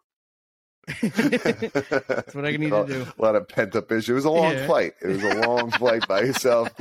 [1.02, 3.08] That's what I need to oh, do.
[3.18, 4.10] A lot of pent up issues.
[4.10, 4.66] It was a long Yeah.
[4.66, 4.94] flight.
[5.02, 6.70] It was a long flight by yourself.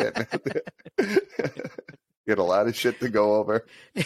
[2.29, 2.29] Getting out there.
[2.29, 3.67] you had a lot of shit to go over.
[3.95, 4.05] and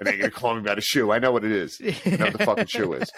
[0.00, 1.12] then you're gonna call me about a shoe.
[1.12, 1.80] I know what it is.
[1.80, 3.10] I know what the fucking shoe is.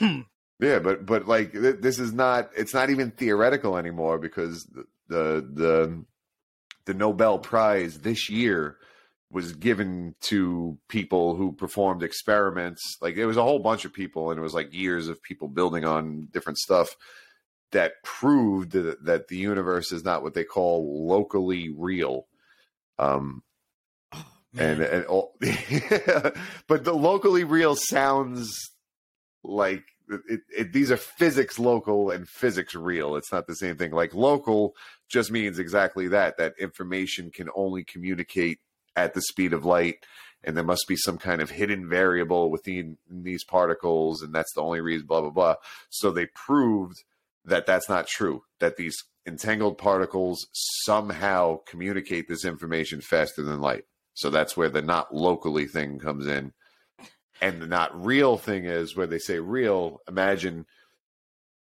[0.60, 2.50] yeah, but but like th- this is not.
[2.56, 6.04] It's not even theoretical anymore because the the the,
[6.86, 8.78] the Nobel Prize this year
[9.30, 12.98] was given to people who performed experiments.
[13.00, 15.48] Like there was a whole bunch of people, and it was like years of people
[15.48, 16.96] building on different stuff
[17.72, 22.26] that proved that, that the universe is not what they call locally real.
[22.98, 23.42] Um,
[24.56, 25.34] and and all,
[26.68, 28.52] but the locally real sounds
[29.42, 29.84] like
[30.28, 33.16] it, it, these are physics local and physics real.
[33.16, 33.92] It's not the same thing.
[33.92, 34.74] Like local
[35.08, 36.36] just means exactly that.
[36.36, 38.60] That information can only communicate
[38.94, 40.04] at the speed of light,
[40.44, 44.62] and there must be some kind of hidden variable within these particles, and that's the
[44.62, 45.06] only reason.
[45.06, 45.54] Blah blah blah.
[45.88, 47.04] So they proved
[47.44, 48.42] that that's not true.
[48.60, 53.84] That these entangled particles somehow communicate this information faster than light.
[54.14, 56.52] So that's where the not locally thing comes in.
[57.40, 60.00] And the not real thing is where they say real.
[60.08, 60.66] Imagine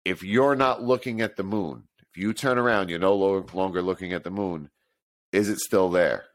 [0.06, 3.82] if you're not looking at the moon, if you turn around, you're no lo- longer
[3.82, 4.70] looking at the moon,
[5.34, 6.26] is it still there?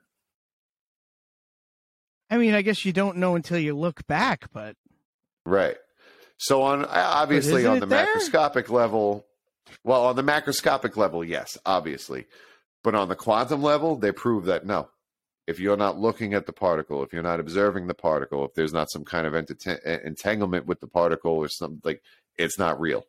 [2.30, 4.76] I mean, I guess you don't know until you look back, but
[5.44, 5.76] Right.
[6.44, 8.04] So on obviously on the there?
[8.06, 9.24] macroscopic level,
[9.84, 12.26] well, on the macroscopic level, yes, obviously.
[12.82, 14.88] But on the quantum level, they prove that no.
[15.46, 18.72] If you're not looking at the particle, if you're not observing the particle, if there's
[18.72, 19.66] not some kind of ent-
[20.04, 22.02] entanglement with the particle or something like
[22.36, 23.04] it's not real.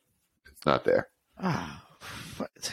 [0.46, 1.10] It's not there.
[1.42, 1.84] ah,
[2.38, 2.72] what?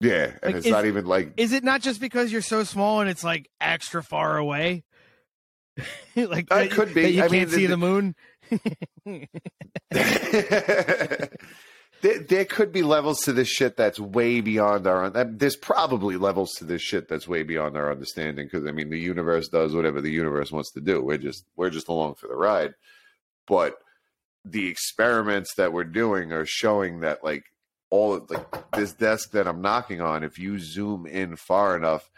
[0.00, 2.62] Yeah, and Like, it's is- not even like is it not just because you're so
[2.64, 4.84] small and it's like extra far away?
[6.16, 7.02] like That could be.
[7.02, 8.14] that you I can't mean, see the- the moon.
[9.90, 11.28] there,
[12.02, 15.04] there could be levels to this shit that's way beyond our.
[15.04, 18.46] uh, There's probably levels to this shit that's way beyond our understanding.
[18.46, 21.02] Because I mean, the universe does whatever the universe wants to do.
[21.02, 22.74] We're just we're just along for the ride.
[23.46, 23.74] But
[24.44, 27.44] the experiments that we're doing are showing that like
[27.90, 32.08] all of like this desk that I'm knocking on, if you zoom in far enough,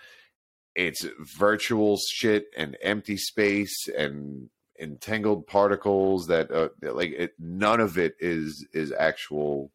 [0.76, 1.04] it's
[1.38, 4.50] virtual shit and empty space and
[4.82, 9.70] entangled particles that uh, like it, none of it is is actual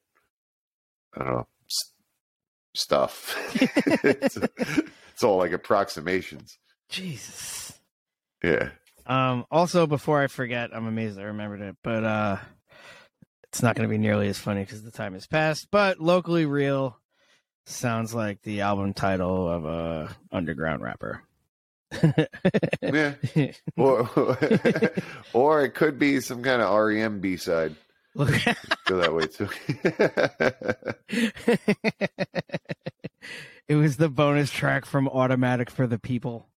[1.16, 1.94] i don't know s-
[2.76, 3.36] stuff
[4.04, 7.80] it's, it's all like approximations Jesus.
[8.44, 8.70] yeah
[9.06, 9.46] Um.
[9.50, 12.38] Also, before I forget, I'm amazed I remembered it, but uh,
[13.46, 15.68] it's not going to be nearly as funny because the time has passed.
[15.72, 17.00] But locally real
[17.66, 21.24] sounds like the album title of a underground rapper.
[22.82, 23.14] yeah
[23.78, 24.10] or
[25.34, 27.76] or it could be some kind of REM b-side
[28.86, 29.48] go that way too
[33.68, 36.48] it was the bonus track from Automatic for the People.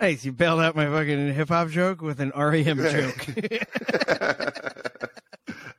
[0.00, 3.26] Nice, you bailed out my fucking hip hop joke with an REM joke.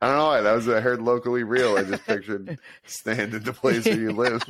[0.01, 1.75] I don't know why that was I heard locally real.
[1.75, 4.41] I just pictured stand in the place where you live.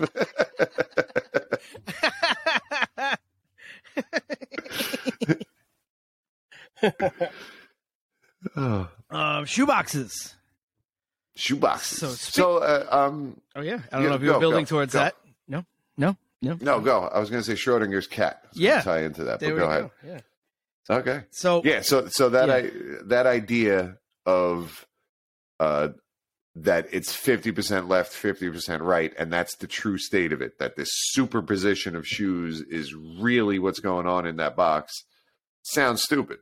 [8.55, 10.33] oh, um, shoeboxes.
[11.37, 11.99] shoeboxes.
[11.99, 14.69] So So, uh, um, Oh yeah, I don't Yeah, know if you're go, building go,
[14.69, 14.99] towards go.
[14.99, 15.15] that.
[15.47, 15.65] No,
[15.97, 16.57] no, no.
[16.61, 17.01] no, go.
[17.03, 18.41] I was going to say Schrodinger's cat.
[18.45, 18.81] I Yeah.
[18.81, 19.71] tie into that, There but we go go.
[19.71, 19.91] ahead.
[20.89, 20.95] Yeah.
[20.97, 21.21] Okay.
[21.31, 21.81] So Yeah.
[21.81, 22.55] So, so that Yeah.
[22.55, 22.71] I
[23.05, 24.85] that idea of
[25.59, 25.89] uh
[26.55, 30.57] that it's 50% left, 50% right, and that's the true state of it.
[30.59, 35.05] That this superposition of shoes is really what's going on in that box.
[35.61, 36.39] Sounds stupid.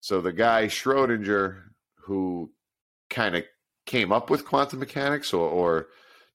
[0.00, 1.62] So the guy Schrodinger,
[2.04, 2.52] who
[3.10, 3.44] kind of
[3.86, 5.88] came up with quantum mechanics, or, or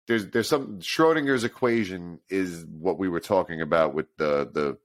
[0.08, 4.78] there's there's some Schrodinger's equation is what we were talking about with the the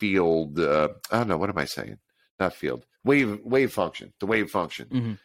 [0.00, 0.58] field.
[0.58, 1.98] Uh, I don't know what am I saying?
[2.40, 4.12] Not field wave wave function.
[4.18, 5.18] The wave function Mhm.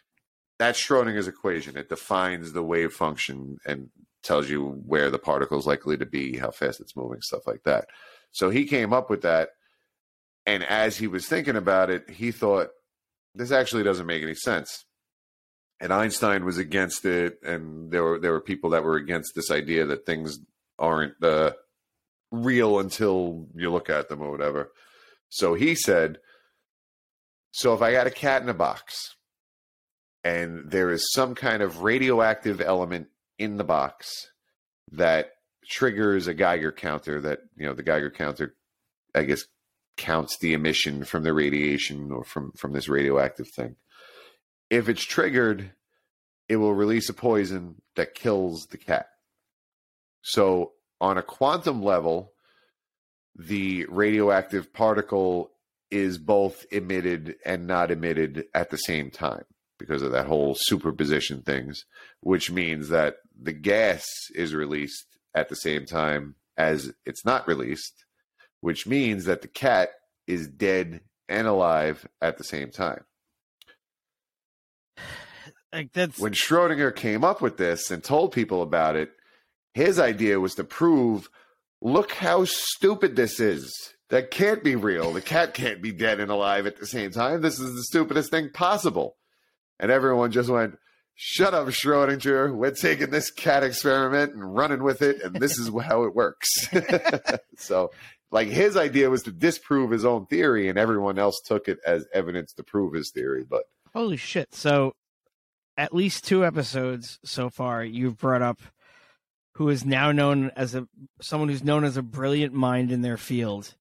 [0.60, 1.78] That's Schrodinger's equation.
[1.78, 3.88] It defines the wave function and
[4.22, 7.62] tells you where the particle is likely to be, how fast it's moving, stuff like
[7.64, 7.86] that.
[8.32, 9.48] So he came up with that.
[10.44, 12.68] And as he was thinking about it, he thought,
[13.34, 14.84] this actually doesn't make any sense.
[15.80, 19.50] And Einstein was against it, and there were there were people that were against this
[19.50, 20.38] idea that things
[20.78, 21.52] aren't uh,
[22.30, 24.72] real until you look at them or whatever.
[25.30, 26.18] So he said,
[27.52, 29.14] "So if I got a cat in a box,
[30.24, 33.08] and there is some kind of radioactive element
[33.38, 34.28] in the box
[34.92, 35.32] that
[35.68, 38.54] triggers a Geiger counter, that you know the Geiger counter,
[39.14, 39.44] I guess,
[39.96, 43.76] counts the emission from the radiation or from from this radioactive thing."
[44.70, 45.72] if it's triggered,
[46.48, 49.06] it will release a poison that kills the cat.
[50.22, 52.32] So, on a quantum level,
[53.34, 55.50] the radioactive particle
[55.90, 59.44] is both emitted and not emitted at the same time
[59.80, 61.84] because of that whole superposition things,
[62.20, 68.04] which means that the gas is released at the same time as it's not released,
[68.60, 69.88] which means that the cat
[70.28, 73.04] is dead and alive at the same time
[75.72, 79.10] like that's when Schrodinger came up with this and told people about it,
[79.74, 81.28] his idea was to prove,
[81.80, 83.72] look how stupid this is.
[84.10, 85.12] That can't be real.
[85.12, 87.42] The cat can't be dead and alive at the same time.
[87.42, 89.16] This is the stupidest thing possible.
[89.80, 90.78] And everyone just went,
[91.22, 92.54] Shut up, Schrodinger.
[92.54, 96.48] We're taking this cat experiment and running with it, and this is how it works.
[97.58, 97.90] so,
[98.30, 102.06] like, his idea was to disprove his own theory, and everyone else took it as
[102.14, 103.44] evidence to prove his theory.
[103.44, 104.54] But holy shit.
[104.54, 104.94] So,
[105.76, 108.60] at least two episodes so far, you've brought up
[109.56, 110.86] who is now known as a
[111.20, 113.74] someone who's known as a brilliant mind in their field,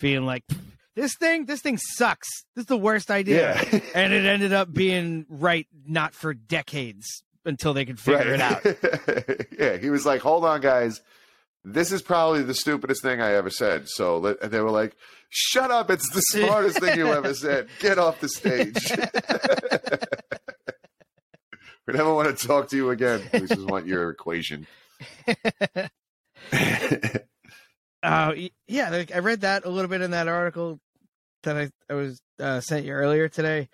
[0.00, 0.42] being like,
[0.94, 2.28] "This thing, this thing sucks.
[2.54, 3.80] This is the worst idea," Yeah.
[3.94, 7.06] and it ended up being right, not for decades
[7.44, 8.64] until they could figure it out.
[9.58, 11.00] yeah, he was like, "Hold on, guys,
[11.64, 14.94] this is probably the stupidest thing I ever said." So and they were like,
[15.30, 15.90] "Shut up!
[15.90, 17.68] It's the smartest thing you ever said.
[17.80, 18.92] Get off the stage."
[21.86, 23.22] we never want to talk to you again.
[23.32, 24.66] We just want your equation.
[28.02, 28.34] Uh,
[28.66, 30.80] yeah, like, I read that a little bit in that article
[31.44, 33.68] that I, I was uh, sent you earlier today.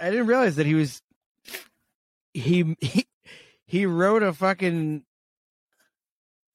[0.00, 1.02] I didn't realize that he was
[2.32, 3.06] he he,
[3.66, 5.02] he wrote a fucking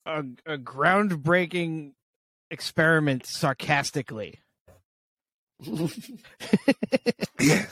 [0.06, 1.92] a, a groundbreaking
[2.50, 4.40] experiment sarcastically.
[7.40, 7.66] yeah.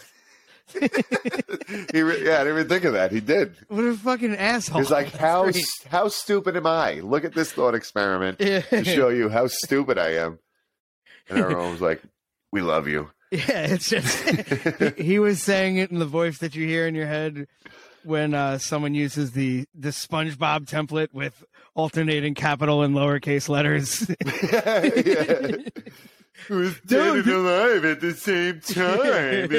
[1.93, 3.11] he re- yeah, I didn't even think of that.
[3.11, 3.55] He did.
[3.67, 4.79] What a fucking asshole!
[4.81, 5.65] He's like, That's how great.
[5.89, 6.99] how stupid am I?
[7.01, 10.39] Look at this thought experiment to show you how stupid I am.
[11.29, 12.01] And everyone was like,
[12.51, 14.27] "We love you." Yeah, it's just
[14.97, 17.47] he, he was saying it in the voice that you hear in your head
[18.03, 21.43] when uh, someone uses the the SpongeBob template with
[21.73, 24.05] alternating capital and lowercase letters.
[24.51, 25.55] yeah.
[26.47, 29.51] Who's dead and alive at the same time?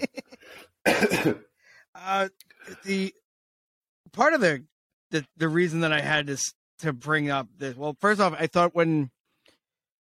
[1.95, 2.27] Uh,
[2.85, 3.13] the
[4.13, 4.63] part of the,
[5.11, 7.75] the the reason that I had this to bring up this.
[7.75, 9.09] Well, first off, I thought when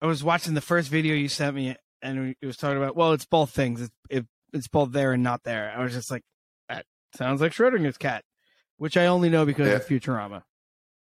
[0.03, 3.13] I was watching the first video you sent me, and it was talking about, well,
[3.13, 3.81] it's both things.
[3.81, 5.73] It's it, it's both there and not there.
[5.77, 6.23] I was just like,
[6.69, 6.85] that
[7.17, 8.25] sounds like Schrodinger's cat,
[8.79, 10.43] which I only know because of Futurama.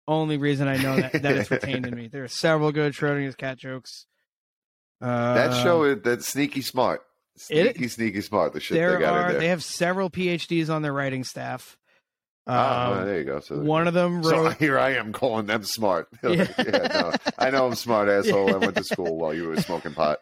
[0.06, 2.08] Only reason I know that that it's retained in me.
[2.12, 4.06] There are several good Schrodinger's cat jokes.
[5.00, 7.02] Uh, that show is that sneaky smart.
[7.48, 8.52] It- Sneaky, sneaky smart.
[8.52, 9.40] The shit they got are in there.
[9.40, 11.78] they have several PhDs on their writing staff.
[12.48, 13.40] Ah, Um, well, there you go.
[13.40, 14.56] So one of them So wrote.
[14.58, 16.08] here I am calling them smart.
[16.24, 16.48] Yeah.
[16.58, 18.52] yeah, no, I know I'm smart, asshole.
[18.54, 20.18] I went to school while you were smoking pot.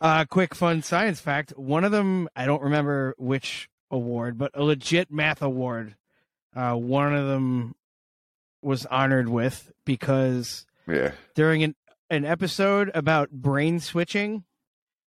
[0.00, 1.50] Uh, quick fun science fact.
[1.56, 5.96] One of them, I don't remember which award, but a legit math award.
[6.54, 7.74] Uh, one of them
[8.62, 11.12] was honored with because Yeah.
[11.34, 11.74] during an,
[12.10, 14.44] an episode about brain switching,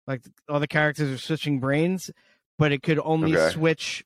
[0.06, 2.10] like all the characters are switching brains,
[2.58, 3.50] but it could only Okay.
[3.50, 4.04] switch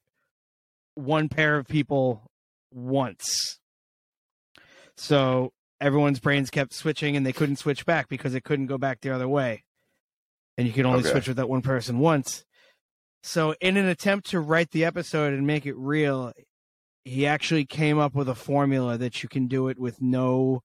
[0.95, 2.31] one pair of people
[2.71, 3.59] once.
[4.97, 9.01] So everyone's brains kept switching and they couldn't switch back because it couldn't go back
[9.01, 9.65] the other way.
[10.59, 11.11] And you can only Okay.
[11.11, 12.45] switch with that one person once.
[13.23, 16.33] So in an attempt to write the episode and make it real,
[17.05, 20.63] he actually came up with a formula that you can do it with no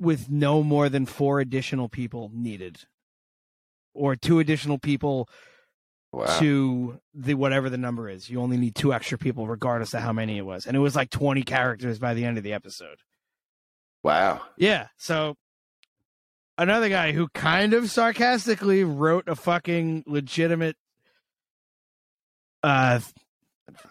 [0.00, 2.84] with no more than four additional people needed
[3.94, 5.28] or two additional people
[6.12, 6.38] Wow.
[6.38, 10.12] to the whatever the number is you only need two extra people regardless of how
[10.12, 13.00] many it was and it was like 20 characters by the end of the episode
[14.02, 14.40] Wow.
[14.56, 15.34] yeah so
[16.58, 20.76] another guy who kind of sarcastically wrote a fucking legitimate
[22.62, 23.00] uh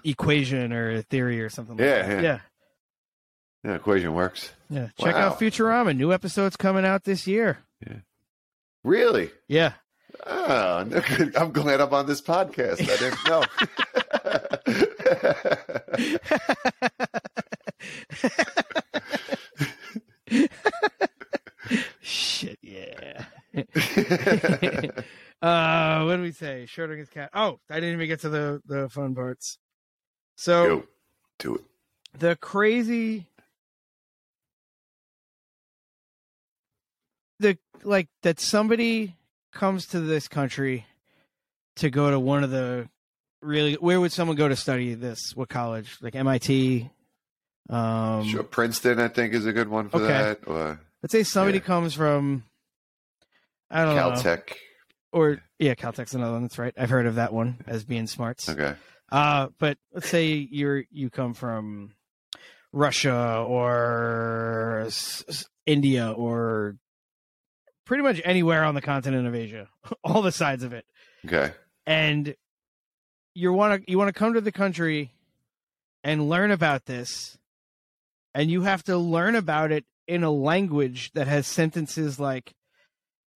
[0.03, 2.15] equation or theory or something Yeah, like that.
[2.15, 2.21] yeah.
[2.21, 2.39] Yeah.
[3.63, 4.51] Yeah, equation works.
[4.69, 4.89] Yeah.
[4.99, 5.29] Check Wow.
[5.29, 5.95] out Futurama.
[5.95, 7.59] New episodes coming out this year.
[7.85, 7.97] Yeah.
[8.83, 9.31] Really?
[9.47, 9.73] Yeah.
[10.25, 10.77] Oh.
[11.35, 12.81] I'm glad I'm on this podcast.
[12.81, 13.25] I didn't
[21.67, 21.77] know.
[22.01, 23.25] Shit, yeah.
[25.41, 26.65] uh what do we say?
[26.67, 27.29] Schrodinger's cat.
[27.33, 29.57] Oh, I didn't even get to the the fun parts.
[30.35, 30.83] So Go.
[31.39, 31.61] Do it.
[32.19, 33.27] the crazy
[37.39, 39.15] the like that somebody
[39.53, 40.85] comes to this country
[41.75, 42.89] to go to one of the
[43.41, 46.89] really where would someone go to study this what college like mit
[47.69, 50.07] um Sure, Princeton, I think, is a good one for Okay.
[50.07, 50.39] that.
[50.47, 51.63] Or let's say somebody Yeah.
[51.65, 52.43] comes from
[53.69, 54.53] i don't know Caltech.
[55.11, 58.49] or yeah caltech's another one that's right i've heard of that one as being smarts
[58.49, 58.73] Okay.
[59.09, 61.93] Uh, but let's say you're you come from
[62.73, 66.75] Russia or s- India or
[67.85, 69.69] pretty much anywhere on the continent of Asia,
[70.03, 70.85] all the sides of it,
[71.25, 71.53] Okay.
[71.85, 72.35] and
[73.33, 75.13] you want to you want to come to the country
[76.03, 77.37] and learn about this,
[78.35, 82.53] and you have to learn about it in a language that has sentences like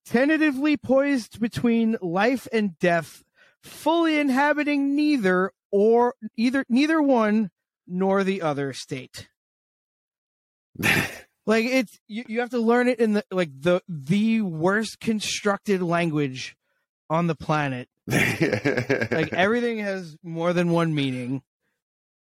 [0.05, 3.23] tentatively poised between life and death
[3.61, 7.49] fully inhabiting neither or either neither one
[7.87, 9.29] nor the other state.
[11.45, 15.81] like it's you, you have to learn it in the like the the worst constructed
[15.81, 16.55] language
[17.09, 17.87] on the planet.
[19.11, 21.43] Like everything has more than one meaning.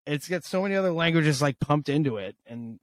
[0.05, 2.80] It's got so many other languages like pumped into it, and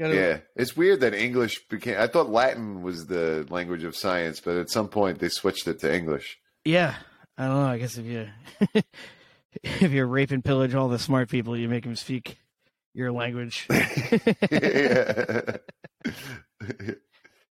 [0.00, 1.96] you gotta- yeah, it's weird that English became.
[1.98, 5.78] I thought Latin was the language of science, but at some point they switched it
[5.80, 6.38] to English.
[6.64, 6.94] yeah.
[7.38, 7.66] I don't know.
[7.68, 8.28] I guess if you
[9.62, 12.36] if you rape and pillage all the smart people, you make them speak
[12.92, 13.66] your language.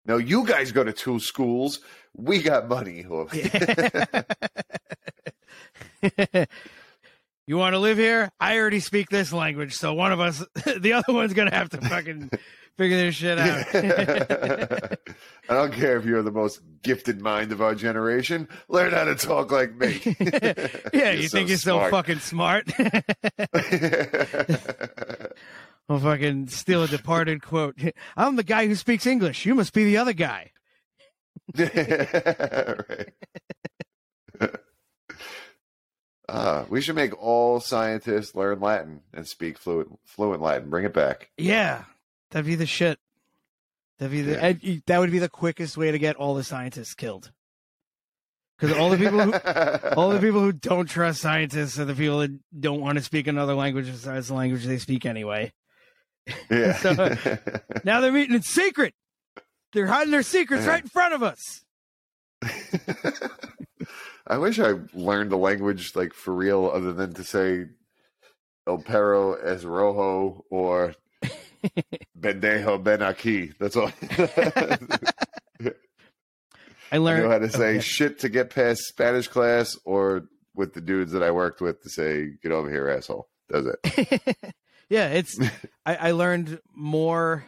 [0.06, 1.80] no, you guys go to two schools.
[2.16, 3.04] We got money.
[7.50, 8.32] you want to live here?
[8.40, 10.46] I already speak this language, so one of us,
[10.78, 12.30] the other one's gonna have to fucking
[12.78, 13.66] figure this shit out.
[15.50, 18.48] I don't care if you're the most gifted mind of our generation.
[18.68, 20.00] Learn how to talk like me.
[20.94, 21.90] yeah, you think you're so smart.
[21.90, 22.72] fucking smart?
[25.90, 27.82] I'll fucking steal a departed quote.
[28.16, 29.48] I'm the guy who speaks English.
[29.48, 30.52] You must be the other guy.
[31.58, 33.10] right.
[36.30, 40.70] Uh, we should make all scientists learn Latin and speak fluent fluent Latin.
[40.70, 41.30] Bring it back.
[41.38, 41.84] Yeah,
[42.32, 43.00] that'd be the shit.
[43.98, 44.78] That'd be the Yeah.
[44.88, 47.32] that would be the quickest way to get all the scientists killed.
[48.58, 49.32] Because all the people, who,
[49.98, 53.28] all the people who don't trust scientists are the people that don't want to speak
[53.28, 55.52] another language besides the language they speak anyway.
[56.50, 56.74] Yeah.
[56.78, 56.94] So,
[57.86, 58.94] now they're meeting in secret.
[59.74, 60.72] They're hiding their secrets Yeah.
[60.72, 61.62] right in front of us.
[64.30, 67.66] I wish I learned the language like for real, other than to say
[68.68, 70.94] El Perro es rojo or
[72.20, 73.54] Bendejo ben aquí.
[73.58, 73.92] That's all.
[76.92, 77.80] I I learned know how to oh, say okay.
[77.80, 81.90] shit to get past Spanish class, or with the dudes that I worked with to
[81.90, 84.36] say "get over here, asshole." Does it?
[84.90, 85.40] yeah, it's.
[85.86, 87.46] I, I learned more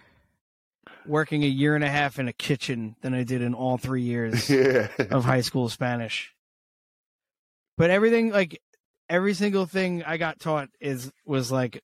[1.06, 4.04] working a year and a half in a kitchen than I did in all three
[4.04, 4.88] years yeah.
[5.10, 6.34] of high school Spanish.
[7.82, 8.62] But everything, like
[9.10, 11.82] every single thing I got taught, is was like,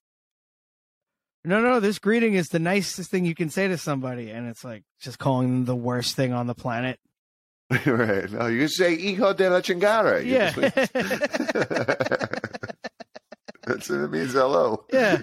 [1.44, 4.62] no, no, this greeting is the nicest thing you can say to somebody, and it's
[4.62, 7.00] like just calling them the worst thing on the planet.
[7.84, 8.30] right.
[8.30, 10.52] No, you say "hijo de la chingada." Yeah.
[13.66, 14.34] That's what it means.
[14.34, 14.84] Hello.
[14.92, 15.22] Yeah.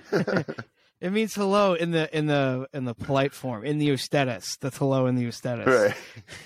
[1.00, 4.58] It means hello in the in the in the polite form in the ustedes.
[4.60, 5.94] That's hello in the ustedes.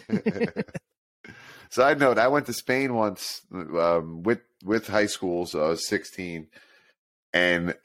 [0.07, 0.65] Right.
[1.70, 5.88] Side note: I went to Spain once um, with with high school, so I was
[5.88, 6.47] sixteen,
[7.34, 7.76] and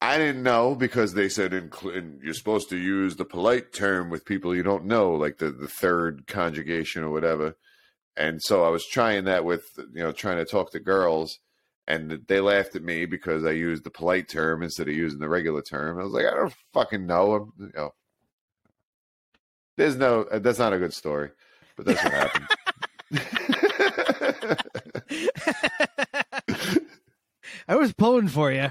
[0.00, 4.10] I didn't know because they said incl- in, you're supposed to use the polite term
[4.10, 7.56] with people you don't know, like the the third conjugation or whatever.
[8.16, 11.40] And so I was trying that with you know trying to talk to girls,
[11.88, 15.28] and they laughed at me because I used the polite term instead of using the
[15.28, 15.98] regular term.
[15.98, 17.32] I was like, I don't fucking know.
[17.32, 17.94] I'm, you know,
[19.76, 20.24] there's no.
[20.32, 21.30] That's not a good story,
[21.76, 22.46] but that's what happened.
[27.68, 28.70] I was pulling for you.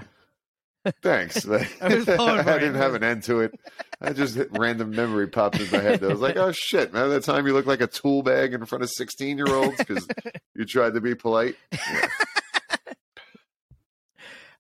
[1.02, 1.46] Thanks.
[1.82, 3.60] I was pulling for I didn't have an end to it.
[4.00, 6.04] I just hit random memory popped in my head.
[6.04, 8.66] I was like, oh shit, remember that time you looked like a tool bag in
[8.66, 10.08] front of 16 year olds because
[10.56, 11.56] you tried to be polite?
[11.72, 12.08] Yeah.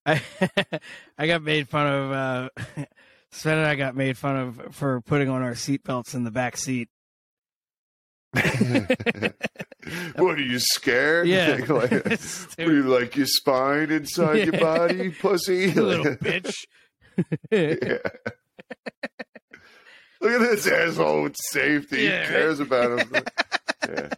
[0.05, 0.21] I
[1.17, 2.11] I got made fun of.
[2.11, 2.49] Uh,
[3.31, 6.57] Sven and I got made fun of for putting on our seatbelts in the back
[6.57, 6.89] seat.
[10.15, 11.27] what are you scared?
[11.27, 11.57] Yeah.
[11.67, 15.71] Like, what do you like your spine inside your body, pussy?
[15.71, 16.53] Little bitch.
[17.51, 17.97] Yeah.
[20.19, 22.03] Look at this asshole with safety.
[22.03, 23.23] Yeah, Who cares about him?
[23.87, 24.09] yeah.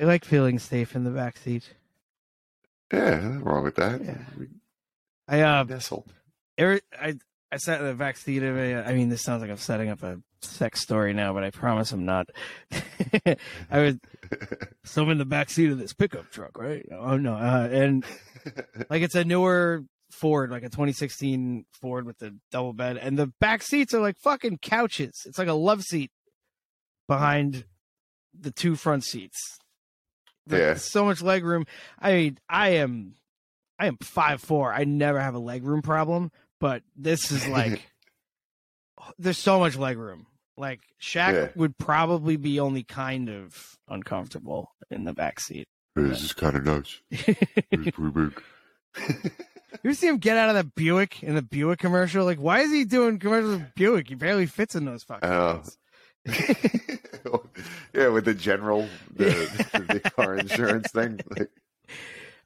[0.00, 1.74] I like feeling safe in the back seat.
[2.92, 4.04] yeah, nothing wrong with that.
[4.04, 4.18] Yeah.
[5.26, 5.64] I uh,
[6.56, 7.14] every, I
[7.50, 8.84] I sat in the back seat of a.
[8.86, 11.92] I mean, this sounds like I'm setting up a sex story now, but I promise
[11.92, 12.28] I'm not.
[13.26, 13.36] I
[13.72, 13.96] was
[14.84, 16.86] so I'm in the back seat of this pickup truck, right?
[16.92, 18.04] Oh no, uh, and
[18.90, 23.26] like it's a newer Ford, like a 2016 Ford with the double bed, and the
[23.40, 25.22] back seats are like fucking couches.
[25.26, 26.10] It's like a love seat
[27.06, 27.64] behind
[28.38, 29.58] the two front seats.
[30.48, 30.74] Like, Yeah.
[30.74, 31.64] so much leg room.
[31.98, 33.14] I mean, I am,
[33.78, 34.72] I am five four.
[34.72, 36.30] I never have a leg room problem,
[36.60, 37.82] but this is like,
[39.18, 40.26] there's so much leg room.
[40.56, 41.48] Like Shaq Yeah.
[41.54, 45.66] would probably be only kind of uncomfortable in the back seat.
[45.94, 47.00] This is kind of nuts.
[47.10, 48.42] It's pretty big.
[49.84, 52.24] You see him get out of the Buick in the Buick commercial?
[52.24, 54.08] Like, why is he doing commercials with Buick?
[54.08, 55.78] He barely fits in those fucking things.
[57.94, 59.26] yeah, with the general the,
[59.88, 61.20] the car insurance thing.
[61.30, 61.50] Like,
[61.88, 61.94] he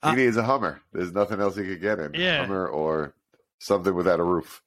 [0.02, 0.80] Uh, needs a Hummer.
[0.92, 2.14] There's nothing else he could get in.
[2.14, 2.40] Yeah.
[2.40, 3.14] Hummer or
[3.60, 4.60] something without a roof.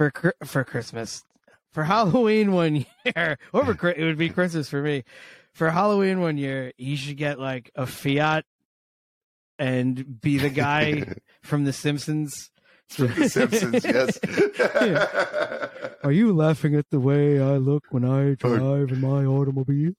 [0.00, 1.24] For for Christmas,
[1.72, 5.04] for Halloween one year, or for it would be Christmas for me.
[5.52, 8.46] For Halloween one year, you should get like a Fiat
[9.58, 12.50] and be the guy from The Simpsons.
[12.96, 14.18] The Simpsons, yes.
[16.02, 19.92] Are you laughing at the way I look when I drive in my automobile?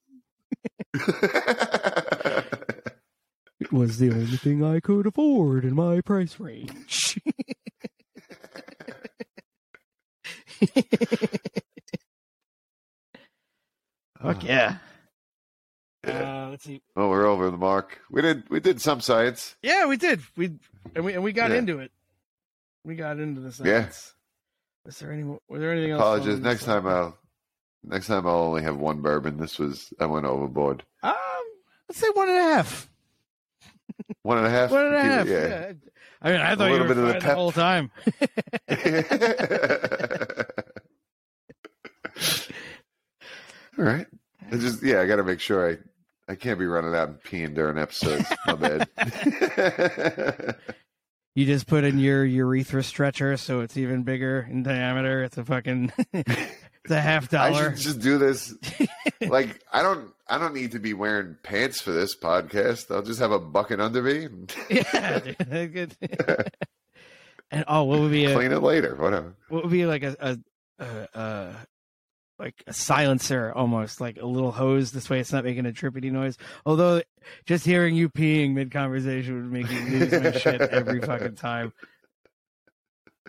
[3.60, 7.20] It was the only thing I could afford in my price range.
[14.20, 14.76] Fuck yeah.
[16.06, 16.82] Uh, let's see.
[16.96, 18.00] oh, we're over the mark.
[18.10, 19.56] We did we did some science.
[19.62, 20.20] Yeah, we did.
[20.36, 20.52] We
[20.96, 21.58] and we and we got Yeah.
[21.58, 21.92] into it.
[22.84, 23.68] We got into the science.
[23.68, 23.80] Yeah.
[23.82, 24.14] science.
[24.84, 25.22] Was there any?
[25.22, 26.00] more- Was there anything else?
[26.00, 26.40] Apologies.
[26.40, 26.92] Next time one?
[26.92, 27.18] I'll
[27.84, 29.36] next time I'll only have one bourbon.
[29.38, 30.82] This was I went overboard.
[31.04, 31.14] Um,
[31.88, 32.88] let's say one and a half.
[34.22, 34.70] One and a half.
[34.72, 35.26] One and a Keep it- half.
[35.28, 35.48] yeah.
[35.48, 35.72] Yeah.
[36.24, 37.90] I mean, I thought you little were bit of the fine the, whole time.
[43.78, 44.06] All right.
[44.50, 45.78] I just yeah, I got to make sure I
[46.30, 48.26] I can't be running out and peeing during episodes.
[48.46, 48.88] My bad.
[51.34, 55.22] You just put in your urethra stretcher, so it's even bigger in diameter.
[55.22, 57.70] It's a fucking, it's a half I dollar.
[57.74, 58.54] should just do this.
[59.22, 62.94] like I don't I don't need to be wearing pants for this podcast.
[62.94, 64.26] I'll just have a bucket under me.
[64.26, 65.96] and yeah, dude, good.
[67.50, 68.94] and oh, what would be a Clean it later.
[68.96, 69.34] Whatever.
[69.48, 70.38] what would be like a a,
[70.84, 71.56] a, a
[72.42, 76.10] like a silencer almost like a little hose this way it's not making a trippity
[76.10, 76.36] noise
[76.66, 77.00] although
[77.46, 81.72] just hearing you peeing mid conversation would make me lose my shit every fucking time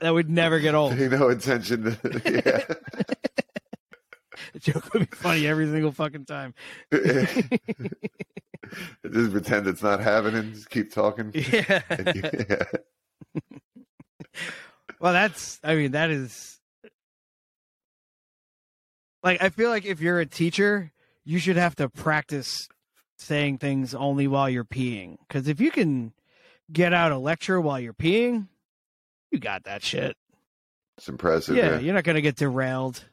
[0.02, 2.64] that would never get old Pay no attention to yeah.
[4.54, 6.56] the joke would be funny every single fucking time
[6.92, 7.50] just
[9.32, 10.54] pretend it's not happening.
[10.54, 11.30] Just keep talking.
[11.34, 11.82] yeah
[12.50, 12.64] yeah.
[15.00, 16.60] well that's i mean that is
[19.24, 20.92] like i feel like if you're a teacher
[21.26, 22.68] you should have to practice
[23.18, 26.14] saying things only while you're peeing because if you can
[26.72, 28.48] get out a lecture while you're peeing
[29.32, 30.16] you got that shit
[30.98, 31.56] It's impressive.
[31.56, 31.80] yeah, Yeah.
[31.80, 33.06] you're not going to get derailed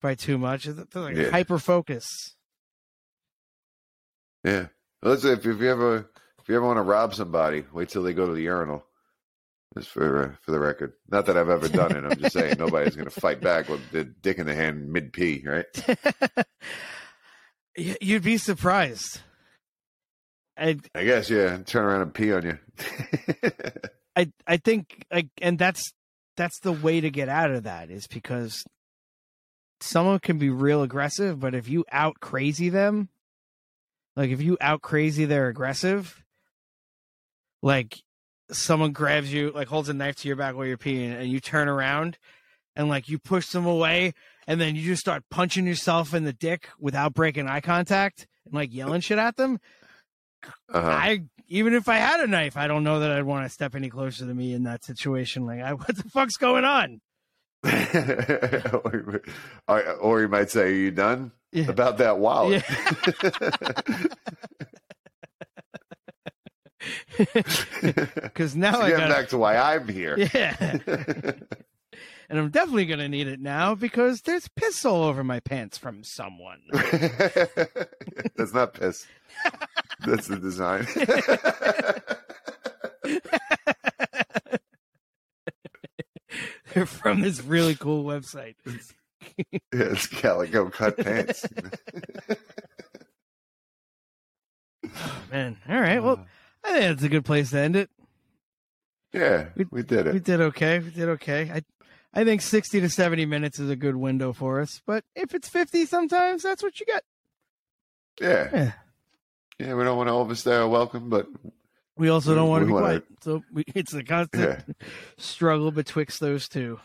[0.00, 1.30] by too much it's like Yeah.
[1.30, 2.06] hyper focus
[4.44, 4.66] Yeah.
[5.02, 6.08] Listen, if, if you ever
[6.40, 8.84] if you ever want to rob somebody, wait till they go to the urinal.
[9.74, 12.04] Just for uh, for the record, not that I've ever done it.
[12.04, 15.12] I'm just saying nobody's going to fight back with the dick in the hand mid
[15.12, 15.66] pee, right?
[18.00, 19.20] You'd be surprised
[20.56, 21.58] I, I guess yeah.
[21.58, 22.58] Turn around and pee on you.
[24.16, 25.92] I I think like and that's
[26.36, 28.64] that's the way to get out of that is because
[29.80, 33.08] someone can be real aggressive, but if you out crazy them,
[34.16, 36.24] like if you out crazy their aggressive,
[37.62, 37.98] like
[38.50, 41.40] someone grabs you, like holds a knife to your back while you're peeing, and you
[41.40, 42.18] turn around
[42.74, 44.12] and like you push them away,
[44.46, 48.54] and then you just start punching yourself in the dick without breaking eye contact and
[48.54, 49.58] like yelling shit at them.
[50.72, 50.78] Uh-huh.
[50.88, 53.74] I even if I had a knife, I don't know that I'd want to step
[53.74, 55.46] any closer to me in that situation.
[55.46, 57.00] Like, I, what the fuck's going on?
[57.64, 59.22] or,
[59.66, 61.68] or, or he might say, "Are you done Yeah.
[61.68, 62.62] about that wallet?"
[67.82, 70.16] Because now So I got back to why I'm here.
[70.34, 70.56] Yeah.
[72.28, 75.78] and I'm definitely going to need it now because there's piss all over my pants
[75.78, 76.60] from someone.
[76.72, 79.06] That's not piss.
[80.04, 80.86] That's the design.
[86.74, 88.56] They're from this really cool website.
[88.66, 91.46] yeah, it's calico cut pants.
[94.84, 96.02] Oh, man, all right.
[96.02, 96.24] Well, uh.
[96.66, 97.90] I think that's a good place to end it.
[99.12, 100.14] Yeah, we we did it.
[100.14, 100.78] We did okay.
[100.80, 101.50] We did okay.
[101.52, 101.62] I
[102.20, 105.48] I think 60 to 70 minutes is a good window for us, but if it's
[105.48, 107.04] 50 sometimes, that's what you get.
[108.20, 108.72] Yeah, Yeah.
[109.58, 109.74] yeah.
[109.74, 111.28] We don't want to overstay our welcome, but
[111.96, 113.04] We also We- don't want to be wanna- quiet.
[113.22, 114.76] So we, it's a constant
[115.18, 116.80] struggle betwixt those two.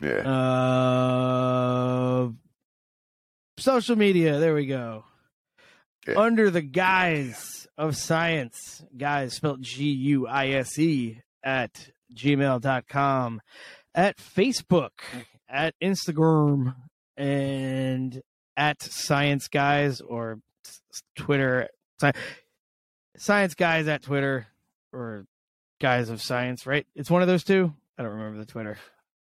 [0.00, 2.28] yeah, Uh,
[3.58, 4.38] social media.
[4.38, 5.04] There we go.
[6.08, 6.18] Yeah.
[6.18, 13.40] Under the guise of science, guise spelled G U I S E at gmail.com,
[13.94, 14.90] at Facebook,
[15.48, 16.74] at Instagram,
[17.16, 18.22] and
[18.56, 20.40] at Science Guise or
[21.16, 21.68] Twitter.
[22.00, 22.12] Sci-
[23.16, 24.46] Science Guise at Twitter
[24.92, 25.26] or
[25.80, 26.86] Guise of Science, right?
[26.94, 27.74] It's one of those two.
[27.98, 28.78] I don't remember the Twitter.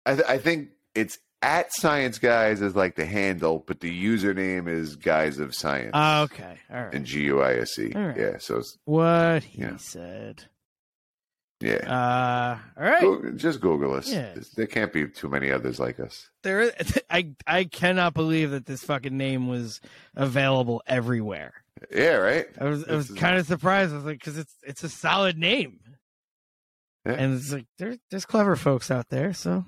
[0.04, 4.66] I, th- I think it's at Science Guise is like the handle, but the username
[4.68, 6.58] is Guise of Science Ah, okay.
[6.72, 6.94] All right.
[6.94, 7.92] and G U I S E.
[7.94, 9.76] Yeah, so it's, What he Yeah.
[9.76, 10.44] said.
[11.60, 11.76] yeah.
[11.86, 13.00] Uh, all right.
[13.02, 14.10] Go- just Google us.
[14.10, 14.34] Yeah.
[14.56, 16.28] There can't be too many others like us.
[16.42, 16.72] There,
[17.10, 19.80] I I cannot believe that this fucking name was
[20.16, 21.54] available everywhere.
[21.90, 22.46] Yeah, right.
[22.60, 23.92] I was I was is- kind of surprised.
[23.92, 25.80] I was like, because it's it's a solid name,
[27.06, 27.12] Yeah.
[27.12, 29.32] and it's like there's there's clever folks out there.
[29.34, 29.64] So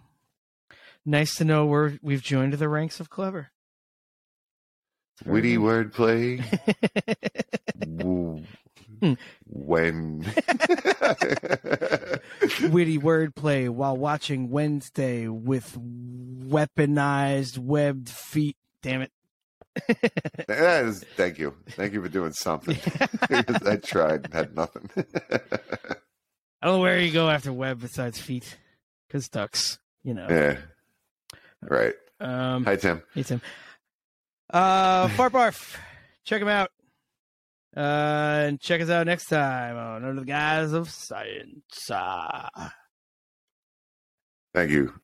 [1.07, 3.51] nice to know we're we've joined the ranks of clever.
[5.25, 6.43] Witty wordplay.
[9.45, 10.21] When
[12.71, 18.57] Witty wordplay while watching Wednesday with weaponized webbed feet.
[18.83, 19.13] Damn it.
[20.49, 22.79] that is thank you thank you for doing something
[23.67, 24.89] i tried and had nothing
[26.63, 28.57] I don't know where you go after web besides feet,
[29.07, 30.27] because ducks, you know.
[30.31, 30.57] yeah
[31.71, 33.41] right Um, hi tim Hey Tim.
[34.49, 35.77] Uh, FartBarf.
[36.25, 36.71] Check him out.
[37.77, 41.91] Uh, and check us out next time on Under the Guise of Science.
[41.91, 42.49] Uh,
[44.55, 44.95] thank you